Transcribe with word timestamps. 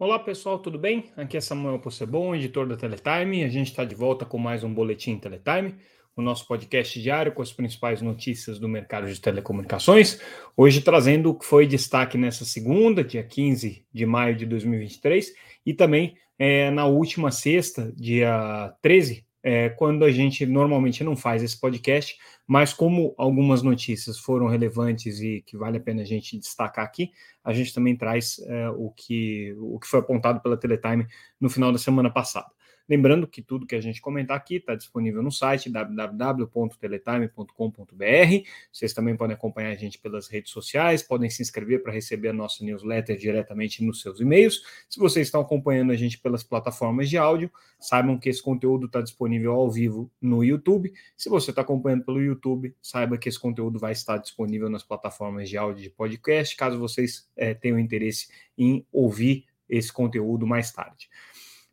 Olá 0.00 0.18
pessoal, 0.18 0.58
tudo 0.58 0.78
bem? 0.78 1.12
Aqui 1.14 1.36
é 1.36 1.42
Samuel 1.42 1.78
Possebon, 1.78 2.34
editor 2.34 2.66
da 2.66 2.74
Teletime. 2.74 3.44
A 3.44 3.50
gente 3.50 3.66
está 3.66 3.84
de 3.84 3.94
volta 3.94 4.24
com 4.24 4.38
mais 4.38 4.64
um 4.64 4.72
Boletim 4.72 5.18
Teletime, 5.18 5.74
o 6.16 6.22
nosso 6.22 6.46
podcast 6.46 6.98
diário 6.98 7.32
com 7.32 7.42
as 7.42 7.52
principais 7.52 8.00
notícias 8.00 8.58
do 8.58 8.66
mercado 8.66 9.12
de 9.12 9.20
telecomunicações. 9.20 10.18
Hoje 10.56 10.80
trazendo 10.80 11.28
o 11.28 11.38
que 11.38 11.44
foi 11.44 11.66
destaque 11.66 12.16
nessa 12.16 12.46
segunda, 12.46 13.04
dia 13.04 13.22
15 13.22 13.84
de 13.92 14.06
maio 14.06 14.34
de 14.34 14.46
2023, 14.46 15.34
e 15.66 15.74
também 15.74 16.16
é, 16.38 16.70
na 16.70 16.86
última 16.86 17.30
sexta, 17.30 17.92
dia 17.94 18.74
13 18.80 19.26
é, 19.42 19.70
quando 19.70 20.04
a 20.04 20.10
gente 20.10 20.44
normalmente 20.44 21.02
não 21.02 21.16
faz 21.16 21.42
esse 21.42 21.58
podcast, 21.58 22.18
mas 22.46 22.72
como 22.72 23.14
algumas 23.16 23.62
notícias 23.62 24.18
foram 24.18 24.46
relevantes 24.46 25.20
e 25.20 25.42
que 25.46 25.56
vale 25.56 25.78
a 25.78 25.80
pena 25.80 26.02
a 26.02 26.04
gente 26.04 26.38
destacar 26.38 26.84
aqui, 26.84 27.10
a 27.44 27.52
gente 27.52 27.72
também 27.72 27.96
traz 27.96 28.38
é, 28.46 28.68
o, 28.70 28.90
que, 28.90 29.54
o 29.58 29.78
que 29.78 29.86
foi 29.86 30.00
apontado 30.00 30.40
pela 30.40 30.56
Teletime 30.56 31.06
no 31.40 31.48
final 31.48 31.72
da 31.72 31.78
semana 31.78 32.10
passada. 32.10 32.48
Lembrando 32.90 33.26
que 33.28 33.40
tudo 33.40 33.68
que 33.68 33.76
a 33.76 33.80
gente 33.80 34.00
comentar 34.00 34.36
aqui 34.36 34.56
está 34.56 34.74
disponível 34.74 35.22
no 35.22 35.30
site 35.30 35.70
www.teletime.com.br. 35.70 38.48
Vocês 38.72 38.92
também 38.92 39.16
podem 39.16 39.36
acompanhar 39.36 39.70
a 39.70 39.76
gente 39.76 39.96
pelas 39.96 40.26
redes 40.26 40.50
sociais, 40.50 41.00
podem 41.00 41.30
se 41.30 41.40
inscrever 41.40 41.84
para 41.84 41.92
receber 41.92 42.30
a 42.30 42.32
nossa 42.32 42.64
newsletter 42.64 43.16
diretamente 43.16 43.84
nos 43.84 44.00
seus 44.00 44.18
e-mails. 44.18 44.64
Se 44.88 44.98
vocês 44.98 45.28
estão 45.28 45.40
acompanhando 45.40 45.92
a 45.92 45.96
gente 45.96 46.18
pelas 46.18 46.42
plataformas 46.42 47.08
de 47.08 47.16
áudio, 47.16 47.48
saibam 47.78 48.18
que 48.18 48.28
esse 48.28 48.42
conteúdo 48.42 48.86
está 48.86 49.00
disponível 49.00 49.52
ao 49.52 49.70
vivo 49.70 50.10
no 50.20 50.42
YouTube. 50.42 50.92
Se 51.16 51.28
você 51.28 51.50
está 51.50 51.62
acompanhando 51.62 52.04
pelo 52.04 52.20
YouTube, 52.20 52.74
saiba 52.82 53.16
que 53.16 53.28
esse 53.28 53.38
conteúdo 53.38 53.78
vai 53.78 53.92
estar 53.92 54.18
disponível 54.18 54.68
nas 54.68 54.82
plataformas 54.82 55.48
de 55.48 55.56
áudio 55.56 55.80
de 55.80 55.90
podcast, 55.90 56.56
caso 56.56 56.76
vocês 56.76 57.30
é, 57.36 57.54
tenham 57.54 57.78
interesse 57.78 58.26
em 58.58 58.84
ouvir 58.90 59.44
esse 59.68 59.92
conteúdo 59.92 60.44
mais 60.44 60.72
tarde. 60.72 61.08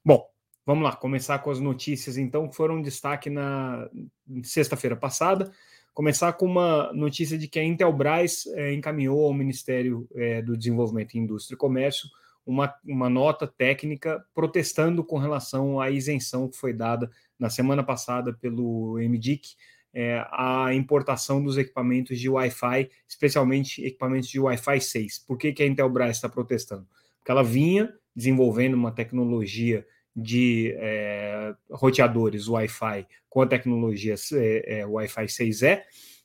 Bom, 0.06 0.37
Vamos 0.68 0.84
lá, 0.84 0.94
começar 0.94 1.40
com 1.40 1.50
as 1.50 1.62
notícias, 1.62 2.18
então, 2.18 2.52
foram 2.52 2.82
destaque 2.82 3.30
na 3.30 3.90
sexta-feira 4.44 4.98
passada. 4.98 5.50
Começar 5.94 6.34
com 6.34 6.46
uma 6.46 6.92
notícia 6.92 7.38
de 7.38 7.48
que 7.48 7.58
a 7.58 7.64
Intelbras 7.64 8.46
é, 8.48 8.74
encaminhou 8.74 9.24
ao 9.24 9.34
Ministério 9.34 10.06
é, 10.14 10.42
do 10.42 10.58
Desenvolvimento, 10.58 11.18
Indústria 11.18 11.56
e 11.56 11.58
Comércio 11.58 12.10
uma, 12.46 12.74
uma 12.86 13.10
nota 13.10 13.48
técnica 13.48 14.22
protestando 14.36 15.06
com 15.06 15.18
relação 15.18 15.80
à 15.80 15.90
isenção 15.90 16.50
que 16.50 16.58
foi 16.58 16.74
dada 16.74 17.10
na 17.40 17.50
semana 17.50 17.82
passada 17.82 18.34
pelo 18.34 18.98
MDIC 18.98 19.56
é, 19.94 20.28
a 20.34 20.74
importação 20.74 21.42
dos 21.42 21.58
equipamentos 21.58 22.20
de 22.20 22.28
Wi-Fi, 22.28 22.90
especialmente 23.08 23.82
equipamentos 23.86 24.28
de 24.28 24.38
Wi-Fi 24.38 24.82
6. 24.82 25.20
Por 25.20 25.38
que, 25.38 25.54
que 25.54 25.64
a 25.64 25.66
Intelbras 25.66 26.18
está 26.18 26.28
protestando? 26.28 26.86
Porque 27.20 27.32
ela 27.32 27.42
vinha 27.42 27.90
desenvolvendo 28.14 28.74
uma 28.74 28.92
tecnologia 28.92 29.88
de 30.20 30.74
é, 30.80 31.54
roteadores 31.70 32.48
Wi-Fi 32.48 33.06
com 33.30 33.42
a 33.44 33.48
tecnologia 33.48 34.16
é, 34.34 34.84
Wi-Fi 34.84 35.26
6E, 35.26 35.82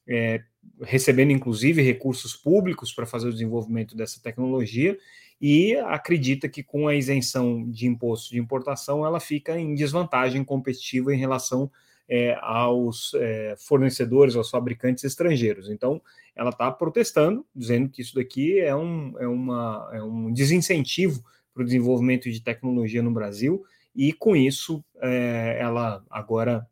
é, 0.07 0.43
recebendo 0.81 1.31
inclusive 1.31 1.83
recursos 1.83 2.35
públicos 2.35 2.91
para 2.91 3.05
fazer 3.05 3.29
o 3.29 3.33
desenvolvimento 3.33 3.95
dessa 3.95 4.19
tecnologia, 4.23 4.97
e 5.39 5.77
acredita 5.77 6.49
que 6.49 6.63
com 6.63 6.89
a 6.89 6.95
isenção 6.95 7.69
de 7.69 7.87
imposto 7.87 8.31
de 8.31 8.39
importação 8.39 9.05
ela 9.05 9.21
fica 9.21 9.59
em 9.59 9.75
desvantagem 9.75 10.43
competitiva 10.43 11.13
em 11.13 11.19
relação 11.19 11.71
é, 12.09 12.39
aos 12.41 13.13
é, 13.15 13.57
fornecedores, 13.59 14.37
aos 14.37 14.49
fabricantes 14.49 15.05
estrangeiros. 15.05 15.69
Então, 15.69 16.01
ela 16.35 16.51
está 16.51 16.71
protestando, 16.71 17.45
dizendo 17.55 17.89
que 17.89 18.01
isso 18.01 18.15
daqui 18.15 18.59
é 18.59 18.75
um, 18.75 19.15
é 19.19 19.27
uma, 19.27 19.91
é 19.93 20.03
um 20.03 20.33
desincentivo 20.33 21.23
para 21.53 21.63
o 21.63 21.67
desenvolvimento 21.67 22.31
de 22.31 22.41
tecnologia 22.41 23.03
no 23.03 23.11
Brasil 23.11 23.65
e 23.95 24.13
com 24.13 24.35
isso 24.35 24.85
é, 25.01 25.59
ela 25.61 26.05
agora 26.11 26.67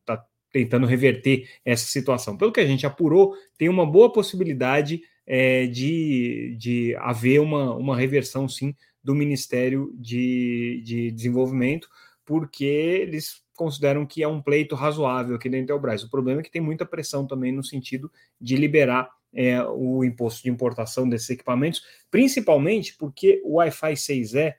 está 0.00 0.14
uh, 0.14 0.34
tentando 0.52 0.86
reverter 0.86 1.48
essa 1.64 1.86
situação. 1.86 2.36
Pelo 2.36 2.52
que 2.52 2.60
a 2.60 2.66
gente 2.66 2.86
apurou, 2.86 3.34
tem 3.58 3.68
uma 3.68 3.84
boa 3.84 4.12
possibilidade 4.12 5.02
é, 5.26 5.66
de, 5.66 6.56
de 6.58 6.94
haver 6.96 7.40
uma, 7.40 7.74
uma 7.74 7.96
reversão, 7.96 8.48
sim, 8.48 8.74
do 9.02 9.14
Ministério 9.14 9.92
de, 9.98 10.80
de 10.84 11.10
Desenvolvimento, 11.10 11.88
porque 12.24 12.64
eles 12.64 13.42
consideram 13.54 14.06
que 14.06 14.22
é 14.22 14.28
um 14.28 14.40
pleito 14.40 14.74
razoável 14.74 15.36
aqui 15.36 15.48
da 15.48 15.58
Intelbras. 15.58 16.02
O 16.02 16.10
problema 16.10 16.40
é 16.40 16.44
que 16.44 16.50
tem 16.50 16.62
muita 16.62 16.86
pressão 16.86 17.26
também 17.26 17.52
no 17.52 17.62
sentido 17.62 18.10
de 18.40 18.56
liberar 18.56 19.10
é, 19.32 19.62
o 19.62 20.04
imposto 20.04 20.42
de 20.42 20.50
importação 20.50 21.08
desses 21.08 21.30
equipamentos, 21.30 21.82
principalmente 22.10 22.96
porque 22.96 23.42
o 23.44 23.56
Wi-Fi 23.56 23.94
6E 23.94 24.54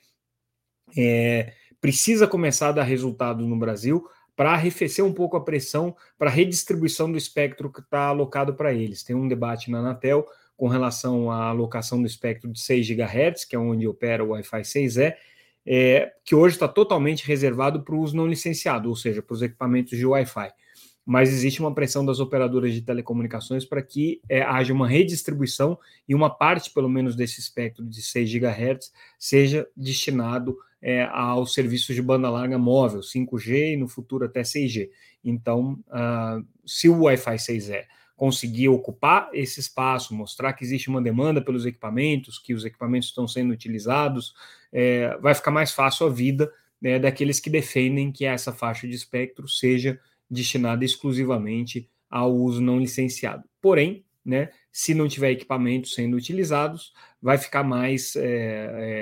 é, 0.98 1.54
precisa 1.86 2.26
começar 2.26 2.70
a 2.70 2.72
dar 2.72 2.84
resultado 2.84 3.46
no 3.46 3.56
Brasil 3.56 4.10
para 4.36 4.54
arrefecer 4.54 5.06
um 5.06 5.14
pouco 5.14 5.38
a 5.38 5.44
pressão 5.44 5.96
para 6.18 6.32
a 6.32 6.34
redistribuição 6.34 7.12
do 7.12 7.16
espectro 7.16 7.72
que 7.72 7.80
está 7.80 8.08
alocado 8.08 8.56
para 8.56 8.74
eles. 8.74 9.04
Tem 9.04 9.16
um 9.16 9.28
debate 9.28 9.70
na 9.70 9.78
Anatel 9.78 10.26
com 10.58 10.68
relação 10.68 11.30
à 11.30 11.50
alocação 11.50 12.02
do 12.02 12.08
espectro 12.08 12.52
de 12.52 12.60
6 12.60 12.88
GHz, 12.90 13.46
que 13.46 13.56
é 13.56 13.60
onde 13.60 13.88
opera 13.88 14.24
o 14.24 14.30
Wi-Fi 14.30 14.62
6E, 14.64 15.14
é, 15.64 16.12
que 16.24 16.34
hoje 16.34 16.56
está 16.56 16.68
totalmente 16.68 17.24
reservado 17.28 17.84
para 17.84 17.94
o 17.94 18.00
uso 18.00 18.18
não 18.18 18.26
licenciado, 18.26 18.90
ou 18.90 18.96
seja, 18.96 19.22
para 19.22 19.36
os 19.36 19.44
equipamentos 19.44 19.96
de 19.96 20.08
Wi-Fi. 20.08 20.50
Mas 21.06 21.30
existe 21.30 21.60
uma 21.60 21.72
pressão 21.72 22.04
das 22.04 22.20
operadoras 22.20 22.74
de 22.74 22.82
telecomunicações 22.82 23.64
para 23.64 23.84
que 23.84 24.22
é, 24.28 24.42
haja 24.42 24.74
uma 24.74 24.88
redistribuição 24.88 25.78
e 26.10 26.16
uma 26.16 26.32
parte, 26.32 26.72
pelo 26.74 26.90
menos, 26.90 27.16
desse 27.16 27.40
espectro 27.40 27.86
de 27.86 28.02
6 28.02 28.28
GHz 28.28 28.92
seja 29.20 29.68
destinado 29.78 30.58
é, 30.88 31.02
aos 31.12 31.52
serviços 31.52 31.96
de 31.96 32.02
banda 32.02 32.30
larga 32.30 32.60
móvel, 32.60 33.00
5G 33.00 33.74
e 33.74 33.76
no 33.76 33.88
futuro 33.88 34.24
até 34.24 34.44
6G. 34.44 34.92
Então, 35.24 35.80
uh, 35.88 36.46
se 36.64 36.88
o 36.88 37.06
Wi-Fi 37.06 37.38
6E 37.38 37.86
conseguir 38.16 38.70
ocupar 38.70 39.28
esse 39.34 39.60
espaço, 39.60 40.14
mostrar 40.14 40.54
que 40.54 40.64
existe 40.64 40.88
uma 40.88 41.02
demanda 41.02 41.42
pelos 41.42 41.66
equipamentos, 41.66 42.38
que 42.38 42.54
os 42.54 42.64
equipamentos 42.64 43.10
estão 43.10 43.28
sendo 43.28 43.52
utilizados, 43.52 44.36
é, 44.72 45.18
vai 45.18 45.34
ficar 45.34 45.50
mais 45.50 45.72
fácil 45.72 46.06
a 46.06 46.10
vida 46.12 46.54
né, 46.80 47.00
daqueles 47.00 47.40
que 47.40 47.50
defendem 47.50 48.12
que 48.12 48.24
essa 48.24 48.54
faixa 48.54 48.88
de 48.88 48.94
espectro 48.94 49.50
seja 49.50 50.00
destinada 50.30 50.86
exclusivamente 50.86 51.90
ao 52.08 52.32
uso 52.32 52.62
não 52.62 52.80
licenciado. 52.80 53.44
Porém, 53.60 54.06
né, 54.24 54.52
se 54.76 54.94
não 54.94 55.08
tiver 55.08 55.32
equipamentos 55.32 55.94
sendo 55.94 56.18
utilizados, 56.18 56.92
vai 57.22 57.38
ficar 57.38 57.64
mais 57.64 58.14
é, 58.18 58.26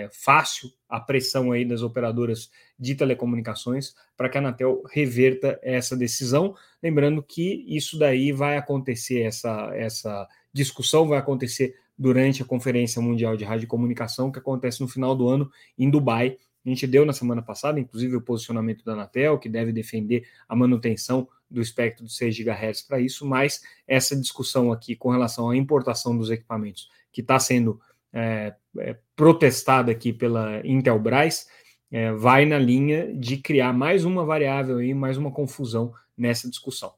é, 0.04 0.10
fácil 0.12 0.70
a 0.88 1.00
pressão 1.00 1.52
aí 1.52 1.66
das 1.66 1.82
operadoras 1.82 2.52
de 2.78 2.94
telecomunicações 2.94 3.96
para 4.16 4.30
que 4.30 4.38
a 4.38 4.40
Anatel 4.40 4.84
reverta 4.92 5.60
essa 5.64 5.98
decisão. 5.98 6.56
Lembrando 6.82 7.24
que 7.24 7.66
isso 7.68 7.98
daí 7.98 8.32
vai 8.32 8.56
acontecer, 8.56 9.24
essa, 9.24 9.72
essa 9.74 10.28
discussão 10.54 11.08
vai 11.08 11.18
acontecer 11.18 11.74
durante 11.98 12.44
a 12.44 12.46
Conferência 12.46 13.02
Mundial 13.02 13.36
de 13.36 13.44
Rádio 13.44 13.66
e 13.66 13.68
Comunicação, 13.68 14.32
que 14.32 14.38
acontece 14.38 14.80
no 14.80 14.88
final 14.88 15.16
do 15.16 15.28
ano 15.28 15.50
em 15.76 15.90
Dubai. 15.90 16.38
A 16.66 16.70
gente 16.70 16.88
deu 16.88 17.06
na 17.06 17.12
semana 17.12 17.42
passada, 17.42 17.80
inclusive, 17.80 18.16
o 18.16 18.22
posicionamento 18.22 18.86
da 18.86 18.94
Anatel, 18.94 19.38
que 19.38 19.50
deve 19.50 19.74
defender 19.74 20.28
a 20.48 20.56
manutenção 20.56 21.28
do 21.50 21.62
espectro 21.62 22.06
de 22.06 22.14
6 22.14 22.38
GHz 22.38 22.82
para 22.84 23.00
isso, 23.00 23.26
mas 23.26 23.62
essa 23.88 24.16
discussão 24.16 24.72
aqui 24.72 24.96
com 24.96 25.12
relação 25.12 25.50
à 25.50 25.58
importação 25.58 26.18
dos 26.18 26.32
equipamentos, 26.32 26.90
que 27.12 27.22
está 27.22 27.38
sendo 27.38 27.80
é, 28.14 28.56
é, 28.80 28.98
protestada 29.16 29.92
aqui 29.92 30.14
pela 30.14 30.66
Intelbras, 30.66 31.48
é, 31.92 32.12
vai 32.14 32.46
na 32.46 32.58
linha 32.58 33.14
de 33.14 33.38
criar 33.38 33.74
mais 33.74 34.06
uma 34.06 34.26
variável 34.26 34.78
aí, 34.78 34.94
mais 34.94 35.18
uma 35.18 35.32
confusão 35.32 35.94
nessa 36.18 36.50
discussão. 36.50 36.94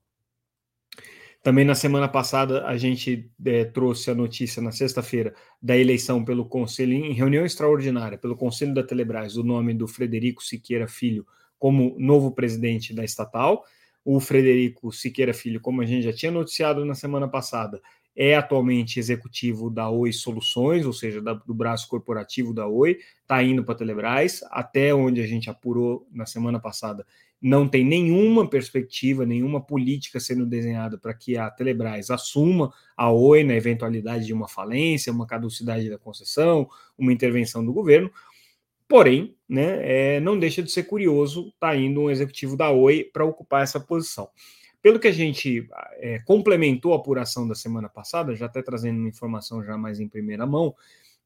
Também 1.46 1.64
na 1.64 1.76
semana 1.76 2.08
passada 2.08 2.66
a 2.66 2.76
gente 2.76 3.30
é, 3.46 3.66
trouxe 3.66 4.10
a 4.10 4.16
notícia 4.16 4.60
na 4.64 4.72
sexta-feira 4.72 5.32
da 5.62 5.78
eleição 5.78 6.26
pelo 6.26 6.44
Conselho, 6.44 6.94
em 6.94 7.14
reunião 7.14 7.46
extraordinária, 7.46 8.18
pelo 8.18 8.36
Conselho 8.36 8.74
da 8.74 8.82
Telebrás, 8.82 9.38
o 9.38 9.44
nome 9.44 9.72
do 9.72 9.88
Frederico 9.88 10.44
Siqueira 10.44 10.88
Filho 10.88 11.24
como 11.60 11.96
novo 12.00 12.32
presidente 12.32 12.96
da 12.96 13.06
estatal. 13.06 13.64
O 14.04 14.20
Frederico 14.20 14.92
Siqueira 14.92 15.36
Filho, 15.36 15.62
como 15.62 15.84
a 15.84 15.86
gente 15.86 16.06
já 16.06 16.12
tinha 16.12 16.32
noticiado 16.32 16.84
na 16.84 16.96
semana 16.96 17.28
passada, 17.28 17.80
é 18.16 18.36
atualmente 18.36 19.00
executivo 19.00 19.70
da 19.70 19.88
Oi 19.88 20.12
Soluções, 20.14 20.84
ou 20.84 20.94
seja, 20.94 21.22
da, 21.22 21.34
do 21.34 21.54
braço 21.54 21.88
corporativo 21.88 22.56
da 22.56 22.66
Oi, 22.66 22.98
está 23.22 23.44
indo 23.44 23.64
para 23.64 23.76
a 23.76 23.78
Telebrás, 23.78 24.42
até 24.50 24.96
onde 24.96 25.22
a 25.22 25.28
gente 25.28 25.48
apurou 25.48 26.08
na 26.12 26.26
semana 26.26 26.60
passada, 26.60 27.06
não 27.46 27.68
tem 27.68 27.86
nenhuma 27.86 28.50
perspectiva, 28.50 29.24
nenhuma 29.24 29.62
política 29.62 30.20
sendo 30.20 30.48
desenhada 30.48 30.98
para 30.98 31.14
que 31.14 31.38
a 31.38 31.48
Telebrás 31.48 32.10
assuma 32.10 32.74
a 32.98 33.12
Oi 33.12 33.44
na 33.44 33.54
eventualidade 33.54 34.26
de 34.26 34.34
uma 34.34 34.48
falência, 34.48 35.14
uma 35.14 35.28
caducidade 35.28 35.88
da 35.88 35.96
concessão, 35.96 36.68
uma 36.98 37.14
intervenção 37.14 37.64
do 37.64 37.72
governo. 37.72 38.12
Porém, 38.88 39.38
né, 39.48 40.16
é, 40.16 40.20
não 40.20 40.40
deixa 40.40 40.64
de 40.64 40.72
ser 40.72 40.86
curioso 40.86 41.54
tá 41.60 41.76
indo 41.76 42.02
um 42.02 42.10
executivo 42.10 42.58
da 42.58 42.72
Oi 42.72 43.04
para 43.14 43.24
ocupar 43.24 43.62
essa 43.62 43.80
posição. 43.80 44.28
Pelo 44.82 45.00
que 45.00 45.08
a 45.08 45.14
gente 45.14 45.70
é, 46.00 46.18
complementou 46.26 46.94
a 46.94 46.96
apuração 46.96 47.48
da 47.48 47.54
semana 47.54 47.88
passada, 47.88 48.36
já 48.36 48.48
até 48.48 48.64
trazendo 48.64 48.98
uma 48.98 49.10
informação 49.10 49.64
já 49.64 49.78
mais 49.78 50.00
em 50.00 50.08
primeira 50.08 50.48
mão, 50.48 50.74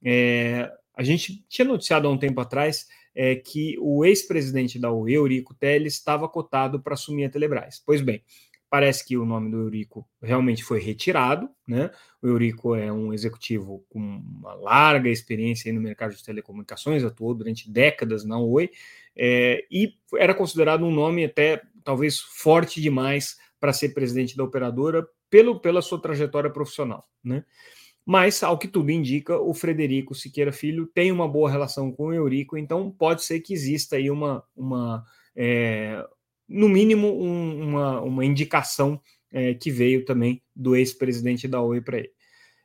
é, 0.03 0.69
A 0.99 1.03
gente 1.03 1.45
tinha 1.47 1.65
noticiado 1.65 2.09
há 2.09 2.11
um 2.11 2.17
tempo 2.17 2.41
atrás 2.41 2.85
é, 3.15 3.33
que 3.33 3.77
o 3.79 4.03
ex-presidente 4.03 4.77
da 4.77 4.91
Oi, 4.91 5.13
Eurico 5.13 5.53
Teles, 5.53 5.93
estava 5.93 6.27
cotado 6.27 6.81
para 6.81 6.93
assumir 6.93 7.23
a 7.23 7.29
Telebrás. 7.29 7.81
Pois 7.85 8.01
bem, 8.01 8.21
parece 8.69 9.07
que 9.07 9.15
o 9.15 9.23
nome 9.23 9.49
do 9.49 9.59
Eurico 9.59 10.05
realmente 10.21 10.61
foi 10.61 10.81
retirado, 10.81 11.49
né? 11.65 11.89
O 12.21 12.27
Eurico 12.27 12.75
é 12.75 12.91
um 12.91 13.13
executivo 13.13 13.85
com 13.87 13.97
uma 13.97 14.53
larga 14.55 15.09
experiência 15.09 15.71
no 15.71 15.79
mercado 15.79 16.13
de 16.13 16.21
telecomunicações, 16.21 17.01
atuou 17.01 17.33
durante 17.33 17.71
décadas 17.71 18.25
na 18.25 18.37
Oi, 18.37 18.69
é, 19.15 19.65
e 19.71 19.93
era 20.17 20.33
considerado 20.33 20.83
um 20.85 20.91
nome 20.91 21.23
até 21.23 21.61
talvez 21.81 22.19
forte 22.19 22.81
demais 22.81 23.37
para 23.57 23.71
ser 23.71 23.93
presidente 23.93 24.35
da 24.35 24.43
operadora 24.43 25.07
pelo, 25.29 25.61
pela 25.61 25.81
sua 25.81 26.01
trajetória 26.01 26.49
profissional, 26.49 27.07
né? 27.23 27.45
Mas, 28.11 28.41
ao 28.41 28.57
que 28.57 28.67
tudo 28.67 28.89
indica, 28.89 29.39
o 29.39 29.53
Frederico 29.53 30.15
Siqueira 30.15 30.51
Filho 30.51 30.87
tem 30.87 31.11
uma 31.11 31.27
boa 31.27 31.47
relação 31.47 31.91
com 31.91 32.07
o 32.07 32.13
Eurico, 32.13 32.57
então 32.57 32.89
pode 32.89 33.23
ser 33.23 33.39
que 33.39 33.53
exista 33.53 33.97
aí 33.97 34.09
uma, 34.09 34.43
uma 34.57 35.05
é, 35.35 36.03
no 36.47 36.67
mínimo, 36.67 37.07
um, 37.07 37.69
uma, 37.69 38.01
uma 38.01 38.25
indicação 38.25 38.99
é, 39.31 39.53
que 39.53 39.69
veio 39.69 40.05
também 40.05 40.41
do 40.55 40.75
ex-presidente 40.75 41.47
da 41.47 41.61
Oi 41.61 41.81
para 41.81 41.99
ele. 41.99 42.09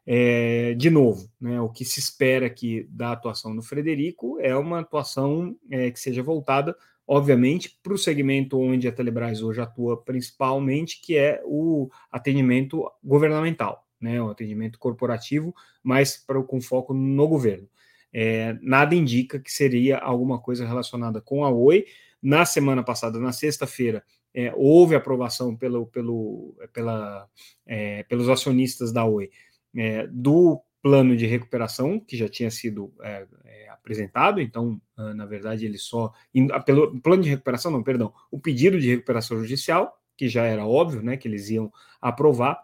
É, 0.06 0.72
de 0.78 0.88
novo, 0.88 1.30
né, 1.38 1.60
o 1.60 1.68
que 1.68 1.84
se 1.84 2.00
espera 2.00 2.46
aqui 2.46 2.88
da 2.88 3.12
atuação 3.12 3.54
do 3.54 3.60
Frederico 3.60 4.40
é 4.40 4.56
uma 4.56 4.80
atuação 4.80 5.54
é, 5.70 5.90
que 5.90 6.00
seja 6.00 6.22
voltada, 6.22 6.74
obviamente, 7.06 7.78
para 7.82 7.92
o 7.92 7.98
segmento 7.98 8.58
onde 8.58 8.88
a 8.88 8.92
Telebrás 8.92 9.42
hoje 9.42 9.60
atua 9.60 10.02
principalmente, 10.02 11.02
que 11.02 11.18
é 11.18 11.42
o 11.44 11.90
atendimento 12.10 12.90
governamental 13.04 13.83
né, 14.04 14.22
o 14.22 14.30
atendimento 14.30 14.78
corporativo, 14.78 15.54
mas 15.82 16.16
para, 16.16 16.42
com 16.42 16.60
foco 16.60 16.92
no 16.92 17.26
governo. 17.26 17.68
É, 18.12 18.56
nada 18.62 18.94
indica 18.94 19.40
que 19.40 19.50
seria 19.50 19.98
alguma 19.98 20.38
coisa 20.38 20.66
relacionada 20.66 21.20
com 21.20 21.44
a 21.44 21.50
Oi. 21.50 21.86
Na 22.22 22.44
semana 22.44 22.82
passada, 22.82 23.18
na 23.18 23.32
sexta-feira, 23.32 24.04
é, 24.32 24.52
houve 24.56 24.94
aprovação 24.94 25.56
pelo, 25.56 25.86
pelo, 25.86 26.54
pela, 26.72 27.28
é, 27.66 28.02
pelos 28.04 28.28
acionistas 28.28 28.92
da 28.92 29.04
Oi 29.04 29.30
é, 29.76 30.06
do 30.06 30.62
plano 30.82 31.16
de 31.16 31.26
recuperação 31.26 31.98
que 31.98 32.16
já 32.16 32.28
tinha 32.28 32.50
sido 32.50 32.92
é, 33.02 33.26
é, 33.44 33.68
apresentado. 33.70 34.40
Então, 34.40 34.80
ah, 34.96 35.14
na 35.14 35.24
verdade, 35.26 35.64
ele 35.64 35.78
só 35.78 36.12
ah, 36.52 36.60
pelo 36.60 37.00
plano 37.00 37.22
de 37.22 37.30
recuperação, 37.30 37.70
não, 37.70 37.82
perdão, 37.82 38.12
o 38.30 38.38
pedido 38.38 38.78
de 38.78 38.90
recuperação 38.90 39.38
judicial 39.40 39.98
que 40.16 40.28
já 40.28 40.44
era 40.44 40.64
óbvio, 40.64 41.02
né, 41.02 41.16
que 41.16 41.26
eles 41.26 41.48
iam 41.50 41.72
aprovar. 42.00 42.62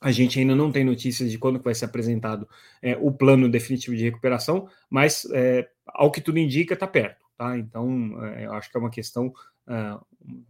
A 0.00 0.10
gente 0.10 0.38
ainda 0.38 0.54
não 0.54 0.72
tem 0.72 0.84
notícias 0.84 1.30
de 1.30 1.38
quando 1.38 1.60
vai 1.60 1.74
ser 1.74 1.84
apresentado 1.84 2.48
é, 2.80 2.96
o 3.00 3.12
plano 3.12 3.48
definitivo 3.48 3.96
de 3.96 4.04
recuperação, 4.04 4.68
mas 4.88 5.26
é, 5.32 5.68
ao 5.86 6.10
que 6.10 6.20
tudo 6.20 6.38
indica, 6.38 6.74
está 6.74 6.86
perto. 6.86 7.26
Tá? 7.36 7.58
Então, 7.58 8.24
é, 8.24 8.46
eu 8.46 8.52
acho 8.54 8.70
que 8.70 8.76
é 8.76 8.80
uma 8.80 8.90
questão 8.90 9.32
é, 9.68 9.98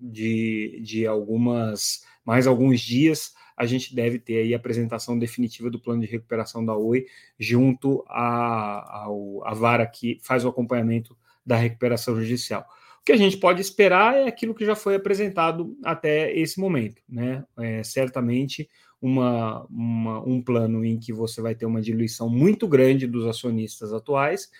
de, 0.00 0.80
de 0.82 1.06
algumas 1.06 2.04
mais 2.24 2.46
alguns 2.46 2.80
dias 2.80 3.32
a 3.60 3.66
gente 3.66 3.94
deve 3.94 4.18
ter 4.18 4.38
aí 4.38 4.54
a 4.54 4.56
apresentação 4.56 5.18
definitiva 5.18 5.68
do 5.68 5.78
plano 5.78 6.00
de 6.00 6.06
recuperação 6.06 6.64
da 6.64 6.74
Oi 6.74 7.04
junto 7.38 8.02
à, 8.08 9.04
à 9.44 9.54
vara 9.54 9.86
que 9.86 10.18
faz 10.22 10.46
o 10.46 10.48
acompanhamento 10.48 11.14
da 11.44 11.56
recuperação 11.56 12.18
judicial. 12.18 12.66
O 13.02 13.04
que 13.04 13.12
a 13.12 13.18
gente 13.18 13.36
pode 13.36 13.60
esperar 13.60 14.16
é 14.16 14.26
aquilo 14.26 14.54
que 14.54 14.64
já 14.64 14.74
foi 14.74 14.94
apresentado 14.94 15.76
até 15.84 16.34
esse 16.34 16.58
momento, 16.58 17.02
né? 17.06 17.44
É, 17.58 17.82
certamente 17.82 18.66
uma, 19.00 19.64
uma, 19.70 20.20
um 20.20 20.42
plano 20.42 20.84
em 20.84 20.98
que 20.98 21.12
você 21.12 21.40
vai 21.40 21.54
ter 21.54 21.66
uma 21.66 21.80
diluição 21.80 22.28
muito 22.28 22.68
grande 22.68 23.06
dos 23.06 23.26
acionistas 23.26 23.92
atuais. 23.92 24.50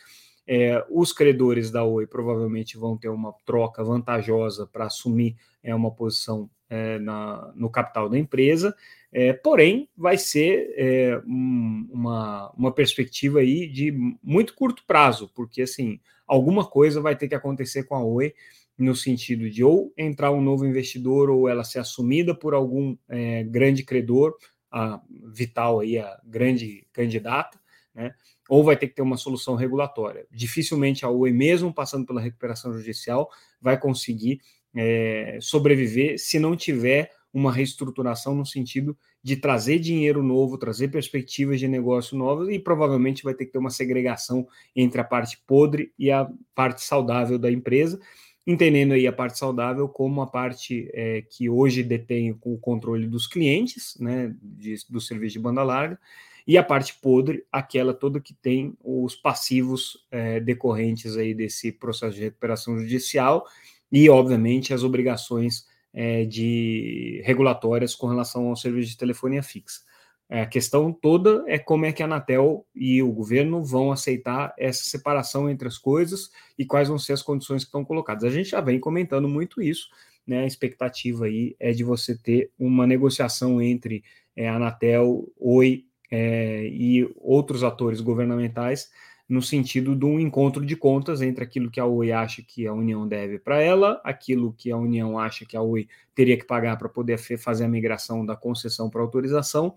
É, 0.47 0.85
os 0.91 1.13
credores 1.13 1.71
da 1.71 1.85
Oi 1.85 2.07
provavelmente 2.07 2.77
vão 2.77 2.97
ter 2.97 3.09
uma 3.09 3.33
troca 3.45 3.85
vantajosa 3.85 4.67
para 4.67 4.87
assumir 4.87 5.37
é, 5.63 5.75
uma 5.75 5.91
posição 5.91 6.51
é, 6.69 6.99
na, 6.99 7.53
no 7.55 7.69
capital 7.69 8.09
da 8.09 8.19
empresa, 8.19 8.75
é, 9.13 9.33
porém 9.33 9.89
vai 9.97 10.17
ser 10.17 10.73
é, 10.77 11.21
um, 11.27 11.89
uma, 11.93 12.51
uma 12.57 12.73
perspectiva 12.73 13.41
aí 13.41 13.67
de 13.67 13.93
muito 14.23 14.55
curto 14.55 14.85
prazo, 14.87 15.31
porque 15.35 15.63
assim 15.63 16.01
alguma 16.27 16.65
coisa 16.65 17.01
vai 17.01 17.17
ter 17.17 17.29
que 17.29 17.35
acontecer 17.35 17.83
com 17.85 17.97
a 17.97 18.05
Oi 18.05 18.33
no 18.82 18.97
sentido 18.97 19.49
de 19.50 19.62
ou 19.62 19.93
entrar 19.97 20.32
um 20.32 20.41
novo 20.41 20.67
investidor 20.67 21.29
ou 21.31 21.49
ela 21.49 21.62
ser 21.65 21.81
assumida 21.81 22.35
por 22.35 22.55
algum 22.55 22.97
é, 23.09 23.44
grande 23.44 23.85
credor, 23.85 24.35
a 24.71 25.00
Vital 25.32 25.81
aí, 25.81 25.99
a 25.99 26.19
grande 26.25 26.87
candidata, 26.93 27.61
né? 27.94 28.15
ou 28.49 28.65
vai 28.65 28.77
ter 28.77 28.88
que 28.88 28.94
ter 28.94 29.03
uma 29.03 29.17
solução 29.17 29.55
regulatória. 29.55 30.27
Dificilmente 30.31 31.05
a 31.05 31.11
Oi, 31.11 31.31
mesmo 31.31 31.75
passando 31.75 32.06
pela 32.06 32.21
recuperação 32.21 32.73
judicial, 32.73 33.29
vai 33.61 33.79
conseguir 33.79 34.41
é, 34.75 35.38
sobreviver 35.41 36.19
se 36.19 36.38
não 36.38 36.56
tiver 36.56 37.11
uma 37.32 37.53
reestruturação 37.53 38.35
no 38.35 38.44
sentido 38.44 38.97
de 39.23 39.37
trazer 39.37 39.79
dinheiro 39.79 40.23
novo, 40.23 40.59
trazer 40.59 40.88
perspectivas 40.88 41.61
de 41.61 41.69
negócio 41.69 42.17
novas 42.17 42.49
e 42.49 42.59
provavelmente 42.59 43.23
vai 43.23 43.35
ter 43.35 43.47
que 43.47 43.53
ter 43.53 43.59
uma 43.59 43.71
segregação 43.71 44.49
entre 44.75 45.00
a 45.00 45.05
parte 45.05 45.41
podre 45.47 45.93
e 45.99 46.11
a 46.11 46.29
parte 46.55 46.82
saudável 46.82 47.38
da 47.38 47.50
empresa 47.50 48.00
entendendo 48.47 48.93
aí 48.93 49.07
a 49.07 49.13
parte 49.13 49.39
saudável 49.39 49.89
como 49.89 50.23
a 50.23 50.27
parte 50.27 50.91
é, 50.93 51.23
que 51.23 51.49
hoje 51.49 51.83
detém 51.83 52.37
o 52.43 52.59
controle 52.59 53.07
dos 53.07 53.27
clientes, 53.27 53.97
né, 54.01 54.35
de, 54.43 54.77
do 54.89 55.01
serviço 55.01 55.35
de 55.35 55.41
banda 55.41 55.63
larga, 55.63 55.99
e 56.47 56.57
a 56.57 56.63
parte 56.63 56.95
podre, 57.01 57.45
aquela 57.53 57.95
toda 57.95 58.21
que 58.21 58.35
tem 58.35 58.75
os 58.83 59.15
passivos 59.15 60.05
é, 60.11 60.41
decorrentes 60.41 61.17
aí 61.17 61.35
desse 61.35 61.71
processo 61.71 62.17
de 62.17 62.23
recuperação 62.23 62.79
judicial 62.79 63.47
e, 63.93 64.09
obviamente, 64.09 64.73
as 64.73 64.83
obrigações 64.83 65.67
é, 65.93 66.25
de 66.25 67.21
regulatórias 67.25 67.95
com 67.95 68.07
relação 68.07 68.49
ao 68.49 68.57
serviço 68.57 68.91
de 68.91 68.97
telefonia 68.97 69.43
fixa. 69.43 69.83
É, 70.32 70.43
a 70.43 70.47
questão 70.47 70.93
toda 70.93 71.43
é 71.49 71.59
como 71.59 71.85
é 71.85 71.93
que 71.93 72.05
a 72.05 72.06
Anatel 72.06 72.65
e 72.73 73.03
o 73.03 73.11
governo 73.11 73.65
vão 73.65 73.91
aceitar 73.91 74.55
essa 74.56 74.85
separação 74.85 75.50
entre 75.50 75.67
as 75.67 75.77
coisas 75.77 76.31
e 76.56 76.65
quais 76.65 76.87
vão 76.87 77.00
ser 77.00 77.15
as 77.15 77.23
condições 77.23 77.65
que 77.65 77.69
estão 77.69 77.85
colocadas. 77.85 78.23
A 78.23 78.31
gente 78.31 78.50
já 78.50 78.61
vem 78.61 78.79
comentando 78.79 79.29
muito 79.29 79.61
isso, 79.61 79.88
né? 80.25 80.44
A 80.44 80.47
expectativa 80.47 81.25
aí 81.25 81.56
é 81.59 81.73
de 81.73 81.82
você 81.82 82.17
ter 82.17 82.53
uma 82.56 82.87
negociação 82.87 83.60
entre 83.60 84.05
é, 84.37 84.49
a 84.49 84.55
Anatel, 84.55 85.29
Oi 85.37 85.84
é, 86.08 86.65
e 86.69 87.10
outros 87.17 87.65
atores 87.65 88.01
governamentais 88.01 88.89
no 89.29 89.43
sentido 89.43 89.96
de 89.96 90.05
um 90.05 90.19
encontro 90.19 90.65
de 90.65 90.77
contas 90.77 91.22
entre 91.22 91.43
aquilo 91.43 91.70
que 91.70 91.81
a 91.81 91.87
Oi 91.87 92.13
acha 92.13 92.41
que 92.41 92.69
a 92.69 92.72
União 92.72 93.06
deve 93.06 93.39
para 93.39 93.60
ela, 93.60 94.01
aquilo 94.05 94.53
que 94.53 94.70
a 94.70 94.77
União 94.77 95.19
acha 95.19 95.44
que 95.44 95.56
a 95.56 95.63
Oi 95.63 95.89
teria 96.15 96.37
que 96.37 96.44
pagar 96.44 96.77
para 96.77 96.89
poder 96.89 97.19
fazer 97.19 97.65
a 97.65 97.69
migração 97.69 98.25
da 98.25 98.37
concessão 98.37 98.89
para 98.89 99.01
autorização 99.01 99.75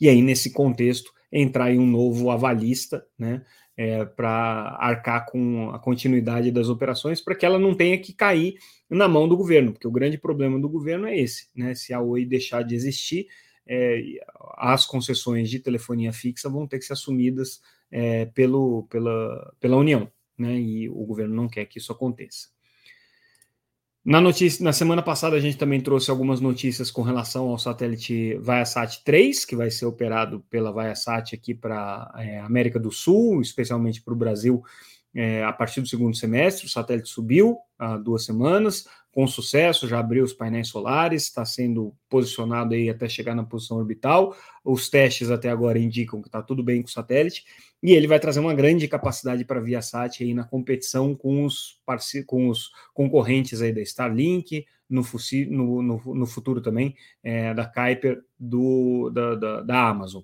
e 0.00 0.08
aí, 0.08 0.22
nesse 0.22 0.52
contexto, 0.52 1.12
entrar 1.30 1.66
aí 1.66 1.78
um 1.78 1.86
novo 1.86 2.30
avalista, 2.30 3.06
né, 3.18 3.44
é, 3.76 4.04
para 4.04 4.76
arcar 4.80 5.26
com 5.26 5.70
a 5.70 5.78
continuidade 5.78 6.50
das 6.50 6.68
operações, 6.68 7.20
para 7.20 7.34
que 7.34 7.46
ela 7.46 7.58
não 7.58 7.74
tenha 7.74 7.98
que 7.98 8.12
cair 8.12 8.56
na 8.90 9.06
mão 9.06 9.28
do 9.28 9.36
governo, 9.36 9.72
porque 9.72 9.86
o 9.86 9.92
grande 9.92 10.18
problema 10.18 10.58
do 10.58 10.68
governo 10.68 11.06
é 11.06 11.16
esse, 11.16 11.48
né, 11.54 11.74
se 11.74 11.92
a 11.92 12.00
Oi 12.00 12.24
deixar 12.24 12.62
de 12.62 12.74
existir, 12.74 13.26
é, 13.66 14.02
as 14.56 14.86
concessões 14.86 15.50
de 15.50 15.60
telefonia 15.60 16.12
fixa 16.12 16.48
vão 16.48 16.66
ter 16.66 16.78
que 16.78 16.86
ser 16.86 16.94
assumidas 16.94 17.60
é, 17.90 18.26
pelo, 18.26 18.86
pela, 18.90 19.54
pela 19.60 19.76
União, 19.76 20.10
né, 20.36 20.58
e 20.58 20.88
o 20.88 21.04
governo 21.04 21.34
não 21.34 21.48
quer 21.48 21.66
que 21.66 21.78
isso 21.78 21.92
aconteça. 21.92 22.48
Na 24.04 24.20
notícia, 24.20 24.64
na 24.64 24.72
semana 24.72 25.02
passada 25.02 25.36
a 25.36 25.40
gente 25.40 25.58
também 25.58 25.80
trouxe 25.80 26.10
algumas 26.10 26.40
notícias 26.40 26.90
com 26.90 27.02
relação 27.02 27.48
ao 27.48 27.58
satélite 27.58 28.38
Viasat 28.38 29.02
3, 29.04 29.44
que 29.44 29.56
vai 29.56 29.70
ser 29.70 29.86
operado 29.86 30.40
pela 30.48 30.72
Viasat 30.72 31.34
aqui 31.34 31.54
para 31.54 32.10
é, 32.16 32.40
América 32.40 32.78
do 32.78 32.90
Sul, 32.90 33.40
especialmente 33.42 34.00
para 34.00 34.14
o 34.14 34.16
Brasil, 34.16 34.62
é, 35.14 35.44
a 35.44 35.52
partir 35.52 35.80
do 35.80 35.88
segundo 35.88 36.16
semestre. 36.16 36.66
O 36.66 36.70
satélite 36.70 37.08
subiu 37.08 37.58
há 37.78 37.96
duas 37.96 38.24
semanas, 38.24 38.86
com 39.12 39.26
sucesso, 39.26 39.88
já 39.88 39.98
abriu 39.98 40.22
os 40.22 40.32
painéis 40.32 40.68
solares, 40.68 41.24
está 41.24 41.44
sendo 41.44 41.94
posicionado 42.08 42.74
aí 42.74 42.88
até 42.88 43.08
chegar 43.08 43.34
na 43.34 43.44
posição 43.44 43.78
orbital. 43.78 44.36
Os 44.64 44.88
testes 44.88 45.30
até 45.30 45.48
agora 45.48 45.78
indicam 45.78 46.20
que 46.20 46.28
está 46.28 46.42
tudo 46.42 46.62
bem 46.62 46.82
com 46.82 46.88
o 46.88 46.90
satélite, 46.90 47.44
e 47.82 47.92
ele 47.92 48.06
vai 48.06 48.20
trazer 48.20 48.40
uma 48.40 48.54
grande 48.54 48.86
capacidade 48.86 49.44
para 49.44 49.58
a 49.58 49.62
Viasat 49.62 50.22
aí 50.22 50.34
na 50.34 50.44
competição 50.44 51.14
com 51.14 51.44
os, 51.44 51.80
com 52.26 52.48
os 52.48 52.70
concorrentes 52.92 53.62
aí 53.62 53.72
da 53.72 53.80
Starlink, 53.80 54.64
no, 54.88 55.02
no, 55.50 55.82
no, 55.82 56.14
no 56.14 56.26
futuro 56.26 56.60
também 56.60 56.94
é, 57.22 57.52
da 57.52 57.66
Kuiper 57.66 58.22
do, 58.38 59.10
da, 59.10 59.34
da, 59.34 59.60
da 59.62 59.88
Amazon. 59.88 60.22